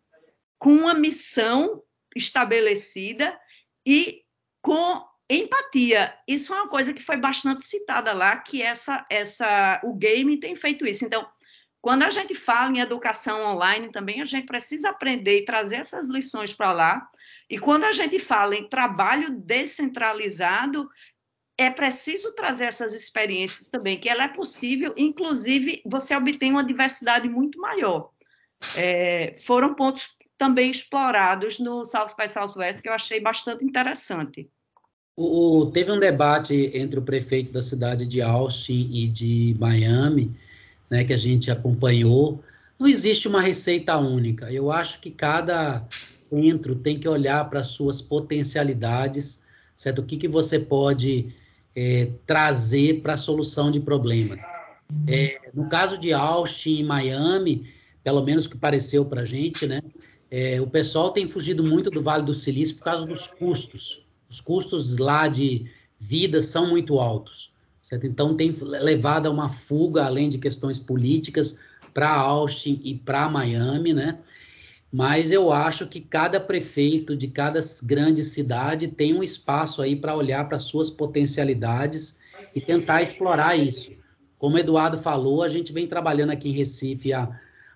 com 0.57 0.70
uma 0.70 0.94
missão 0.94 1.82
estabelecida 2.14 3.36
e 3.84 4.22
com 4.62 5.05
empatia. 5.28 6.14
Isso 6.28 6.55
é 6.55 6.57
uma 6.57 6.68
coisa 6.68 6.94
que 6.94 7.02
foi 7.02 7.16
bastante 7.16 7.66
citada 7.66 8.12
lá, 8.12 8.36
que 8.36 8.62
essa, 8.62 9.05
essa, 9.11 9.80
o 9.82 9.92
game 9.92 10.38
tem 10.38 10.55
feito 10.55 10.86
isso. 10.86 11.05
Então, 11.05 11.26
quando 11.81 12.03
a 12.03 12.11
gente 12.11 12.35
fala 12.35 12.70
em 12.70 12.81
educação 12.81 13.41
online 13.53 13.91
também, 13.91 14.20
a 14.20 14.24
gente 14.24 14.47
precisa 14.47 14.91
aprender 14.91 15.39
e 15.39 15.45
trazer 15.45 15.76
essas 15.76 16.09
lições 16.09 16.55
para 16.55 16.72
lá. 16.72 17.09
E 17.49 17.59
quando 17.59 17.85
a 17.85 17.93
gente 17.93 18.18
fala 18.18 18.55
em 18.55 18.68
trabalho 18.68 19.31
descentralizado, 19.31 20.89
é 21.59 21.70
preciso 21.70 22.33
trazer 22.33 22.64
essas 22.64 22.95
experiências 22.95 23.68
também, 23.68 23.99
que 23.99 24.09
ela 24.09 24.24
é 24.24 24.28
possível, 24.28 24.95
inclusive 24.97 25.83
você 25.85 26.14
obtém 26.14 26.53
uma 26.53 26.64
diversidade 26.64 27.28
muito 27.28 27.61
maior. 27.61 28.11
é, 28.76 29.37
foram 29.41 29.74
pontos 29.74 30.16
também 30.39 30.70
explorados 30.70 31.59
no 31.59 31.85
South 31.85 32.14
by 32.16 32.28
Southwest 32.28 32.81
que 32.81 32.89
eu 32.89 32.95
achei 32.95 33.20
bastante 33.20 33.64
interessante. 33.64 34.49
O, 35.16 35.66
teve 35.66 35.93
um 35.93 36.01
debate 36.01 36.70
entre 36.72 36.99
o 36.99 37.03
prefeito 37.03 37.53
da 37.53 37.61
cidade 37.61 38.07
de 38.07 38.22
Austin 38.22 38.89
e 38.91 39.07
de 39.07 39.55
Miami, 39.59 40.35
né, 40.91 41.05
que 41.05 41.12
a 41.12 41.16
gente 41.16 41.51
acompanhou. 41.51 42.43
Não 42.78 42.88
existe 42.88 43.28
uma 43.28 43.41
receita 43.41 43.97
única. 43.97 44.51
Eu 44.53 44.72
acho 44.72 45.01
que 45.01 45.11
cada 45.11 45.86
centro 45.91 46.74
tem 46.74 46.99
que 46.99 47.09
olhar 47.09 47.49
para 47.49 47.61
as 47.61 47.68
suas 47.68 48.03
potencialidades, 48.03 49.41
certo? 49.76 50.01
O 50.01 50.05
que, 50.05 50.16
que 50.16 50.28
você 50.28 50.59
pode 50.59 51.34
é, 51.74 52.11
trazer 52.26 53.01
para 53.01 53.14
a 53.14 53.18
solução 53.18 53.70
de 53.70 53.80
problemas. 53.80 54.38
É, 55.07 55.51
no 55.55 55.68
caso 55.68 55.97
de 55.97 56.12
Austin 56.12 56.80
e 56.80 56.82
Miami, 56.82 57.68
pelo 58.03 58.22
menos 58.22 58.47
que 58.47 58.57
pareceu 58.57 59.05
para 59.05 59.22
a 59.22 59.24
gente, 59.24 59.66
né? 59.66 59.80
É, 60.30 60.61
o 60.61 60.66
pessoal 60.66 61.11
tem 61.11 61.28
fugido 61.28 61.62
muito 61.62 61.91
do 61.91 62.03
Vale 62.03 62.24
do 62.24 62.34
Silício 62.34 62.76
por 62.76 62.84
causa 62.84 63.05
dos 63.05 63.26
custos. 63.26 64.05
Os 64.28 64.41
custos 64.41 64.97
lá 64.97 65.28
de 65.28 65.66
vida 65.99 66.41
são 66.41 66.68
muito 66.68 66.99
altos, 66.99 67.49
certo? 67.91 68.07
Então 68.07 68.36
tem 68.36 68.55
levado 68.62 69.26
a 69.26 69.30
uma 69.30 69.49
fuga, 69.49 70.05
além 70.05 70.28
de 70.28 70.38
questões 70.38 70.78
políticas, 70.78 71.59
para 71.93 72.09
Austin 72.09 72.80
e 72.84 72.95
para 72.95 73.28
Miami, 73.28 73.93
né? 73.93 74.20
Mas 74.93 75.30
eu 75.30 75.53
acho 75.53 75.88
que 75.88 76.01
cada 76.01 76.41
prefeito 76.41 77.16
de 77.16 77.28
cada 77.28 77.61
grande 77.82 78.24
cidade 78.24 78.88
tem 78.88 79.12
um 79.14 79.22
espaço 79.22 79.82
aí 79.82 79.95
para 79.97 80.16
olhar 80.16 80.49
para 80.49 80.59
suas 80.59 80.91
potencialidades 80.91 82.16
e 82.55 82.61
tentar 82.61 83.03
explorar 83.03 83.57
isso. 83.57 83.91
Como 84.38 84.57
o 84.57 84.59
Eduardo 84.59 84.99
falou, 84.99 85.43
a 85.43 85.49
gente 85.49 85.72
vem 85.72 85.86
trabalhando 85.86 86.30
aqui 86.30 86.49
em 86.49 86.53
Recife 86.53 87.12
há 87.12 87.28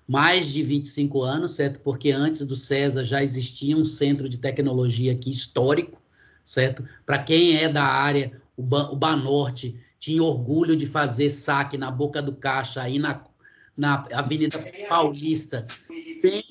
mais 0.09 0.49
de 0.49 0.63
25 0.63 1.23
anos, 1.23 1.53
certo? 1.53 1.79
Porque 1.81 2.11
antes 2.11 2.45
do 2.45 2.57
César 2.57 3.05
já 3.05 3.23
existia 3.23 3.77
um 3.77 3.85
centro 3.85 4.29
de 4.29 4.39
tecnologia 4.39 5.13
aqui 5.13 5.31
histórico, 5.31 6.01
certo? 6.43 6.85
Para 7.07 7.19
quem 7.19 7.57
é 7.57 7.69
da 7.69 7.85
área, 7.85 8.33
o, 8.57 8.63
Ban 8.63 8.91
o 8.91 8.97
Banorte 8.97 9.79
tinha 10.05 10.23
orgulho 10.23 10.77
de 10.77 10.85
fazer 10.85 11.31
saque 11.31 11.79
na 11.79 11.91
boca 11.91 12.21
do 12.21 12.37
caixa 12.37 12.83
aí 12.83 12.99
na, 12.99 13.25
na 13.75 14.05
Avenida 14.13 14.59
Paulista, 14.87 15.67
sem, 16.21 16.45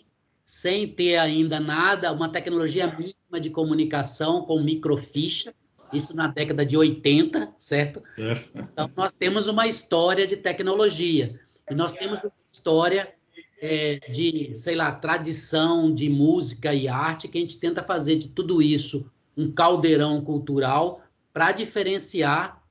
sem 0.44 0.88
ter 0.88 1.18
ainda 1.18 1.60
nada, 1.60 2.12
uma 2.12 2.28
tecnologia 2.28 2.88
mínima 2.88 3.40
de 3.40 3.52
comunicação 3.52 4.42
com 4.42 4.60
microficha, 4.60 5.54
isso 5.94 6.16
na 6.16 6.30
década 6.30 6.66
de 6.66 6.76
80, 6.76 7.54
certo? 7.60 8.02
É. 8.18 8.44
Então, 8.56 8.90
nós 8.98 9.12
temos 9.20 9.48
uma 9.48 9.68
história 9.68 10.26
de 10.26 10.36
tecnologia, 10.36 11.40
e 11.70 11.76
nós 11.76 11.94
temos 11.94 12.24
uma 12.24 12.34
história 12.52 13.14
é, 13.62 14.00
de, 14.12 14.54
sei 14.56 14.74
lá, 14.74 14.92
tradição 14.92 15.94
de 15.94 16.10
música 16.10 16.74
e 16.74 16.88
arte, 16.88 17.28
que 17.28 17.38
a 17.38 17.42
gente 17.42 17.60
tenta 17.60 17.84
fazer 17.84 18.16
de 18.16 18.30
tudo 18.30 18.64
isso 18.64 19.08
um 19.38 19.52
caldeirão 19.52 20.22
cultural 20.22 21.04
para 21.32 21.52
diferenciar 21.52 22.63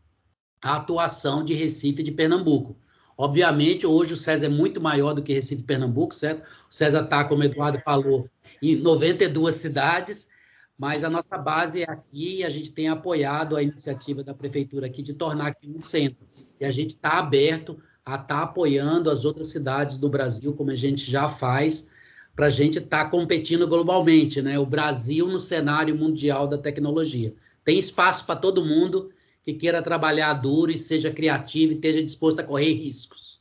a 0.62 0.76
atuação 0.76 1.44
de 1.44 1.54
Recife 1.54 2.00
e 2.00 2.04
de 2.04 2.12
Pernambuco. 2.12 2.76
Obviamente, 3.18 3.86
hoje 3.86 4.14
o 4.14 4.16
César 4.16 4.46
é 4.46 4.48
muito 4.48 4.80
maior 4.80 5.12
do 5.12 5.22
que 5.22 5.32
Recife 5.32 5.62
e 5.62 5.64
Pernambuco, 5.64 6.14
certo? 6.14 6.42
O 6.70 6.74
César 6.74 7.02
está, 7.02 7.24
como 7.24 7.42
o 7.42 7.44
Eduardo 7.44 7.80
falou, 7.80 8.28
em 8.62 8.76
92 8.76 9.54
cidades, 9.56 10.30
mas 10.78 11.04
a 11.04 11.10
nossa 11.10 11.36
base 11.36 11.82
é 11.82 11.90
aqui 11.90 12.38
e 12.38 12.44
a 12.44 12.50
gente 12.50 12.70
tem 12.70 12.88
apoiado 12.88 13.56
a 13.56 13.62
iniciativa 13.62 14.22
da 14.22 14.32
prefeitura 14.32 14.86
aqui 14.86 15.02
de 15.02 15.14
tornar 15.14 15.48
aqui 15.48 15.68
um 15.68 15.82
centro. 15.82 16.26
E 16.58 16.64
a 16.64 16.70
gente 16.70 16.90
está 16.90 17.18
aberto 17.18 17.78
a 18.04 18.14
estar 18.14 18.26
tá 18.26 18.42
apoiando 18.42 19.10
as 19.10 19.24
outras 19.24 19.48
cidades 19.48 19.98
do 19.98 20.08
Brasil, 20.08 20.52
como 20.54 20.70
a 20.70 20.74
gente 20.74 21.08
já 21.10 21.28
faz, 21.28 21.90
para 22.34 22.46
a 22.46 22.50
gente 22.50 22.78
estar 22.78 23.04
tá 23.04 23.10
competindo 23.10 23.66
globalmente, 23.66 24.40
né? 24.40 24.58
O 24.58 24.66
Brasil 24.66 25.26
no 25.28 25.38
cenário 25.38 25.94
mundial 25.94 26.48
da 26.48 26.56
tecnologia. 26.56 27.34
Tem 27.64 27.78
espaço 27.78 28.24
para 28.24 28.36
todo 28.36 28.64
mundo 28.64 29.10
que 29.42 29.54
queira 29.54 29.82
trabalhar 29.82 30.32
duro 30.34 30.70
e 30.70 30.78
seja 30.78 31.10
criativo 31.10 31.72
e 31.72 31.76
esteja 31.76 32.02
disposto 32.02 32.40
a 32.40 32.44
correr 32.44 32.72
riscos. 32.72 33.40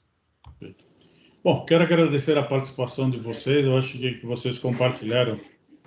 Bom, 1.43 1.65
quero 1.65 1.83
agradecer 1.83 2.37
a 2.37 2.43
participação 2.43 3.09
de 3.09 3.17
vocês. 3.17 3.65
Eu 3.65 3.77
acho 3.77 3.97
que 3.97 4.25
vocês 4.25 4.59
compartilharam 4.59 5.39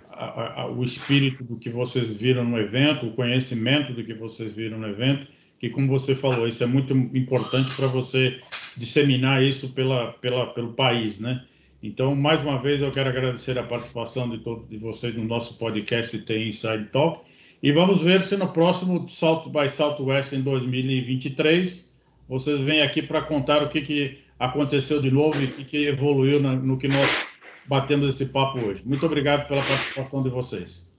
a, 0.09 0.63
a, 0.63 0.71
o 0.71 0.83
espírito 0.83 1.45
do 1.45 1.57
que 1.57 1.71
vocês 1.71 2.11
viram 2.11 2.45
no 2.45 2.59
evento, 2.59 3.07
o 3.07 3.15
conhecimento 3.15 3.93
do 3.93 4.05
que 4.05 4.15
vocês 4.15 4.53
viram 4.53 4.79
no 4.79 4.89
evento 4.89 5.27
que, 5.65 5.71
como 5.71 5.89
você 5.89 6.15
falou, 6.15 6.47
isso 6.47 6.63
é 6.63 6.67
muito 6.67 6.93
importante 6.93 7.75
para 7.75 7.87
você 7.87 8.39
disseminar 8.77 9.43
isso 9.43 9.71
pela, 9.71 10.13
pela, 10.13 10.49
pelo 10.49 10.75
país, 10.75 11.19
né? 11.19 11.43
Então, 11.83 12.15
mais 12.15 12.43
uma 12.43 12.61
vez, 12.61 12.83
eu 12.83 12.93
quero 12.93 13.09
agradecer 13.09 13.59
a 13.59 13.63
participação 13.63 14.29
de 14.29 14.39
todos 14.39 14.69
de 14.69 14.77
vocês 14.77 15.15
no 15.15 15.25
nosso 15.25 15.57
podcast 15.57 16.19
Tem 16.19 16.49
Inside 16.49 16.87
Talk. 16.93 17.25
E 17.63 17.73
vamos 17.73 18.03
ver 18.03 18.23
se 18.23 18.37
no 18.37 18.53
próximo 18.53 19.09
Salto 19.09 19.49
by 19.49 19.69
Southwest 19.69 20.33
em 20.33 20.43
2023 20.43 21.93
vocês 22.29 22.61
vêm 22.61 22.83
aqui 22.83 23.03
para 23.03 23.23
contar 23.23 23.63
o 23.63 23.69
que, 23.69 23.81
que 23.81 24.19
aconteceu 24.39 25.01
de 25.01 25.11
novo 25.11 25.41
e 25.41 25.47
o 25.47 25.53
que, 25.53 25.65
que 25.65 25.87
evoluiu 25.87 26.41
no, 26.41 26.55
no 26.57 26.79
que 26.79 26.89
nós 26.89 27.27
batemos 27.67 28.09
esse 28.09 28.27
papo 28.27 28.59
hoje. 28.59 28.83
Muito 28.87 29.05
obrigado 29.07 29.47
pela 29.49 29.63
participação 29.63 30.23
de 30.23 30.31
vocês. 30.31 30.93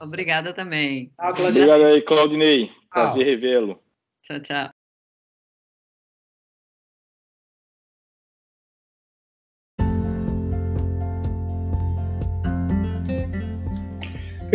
Obrigada 0.00 0.52
também. 0.52 1.10
Obrigado 1.18 1.84
aí, 1.84 2.02
Claudinei. 2.02 2.70
Prazer 2.90 3.24
revê-lo. 3.24 3.80
Tchau, 4.22 4.40
tchau. 4.40 4.75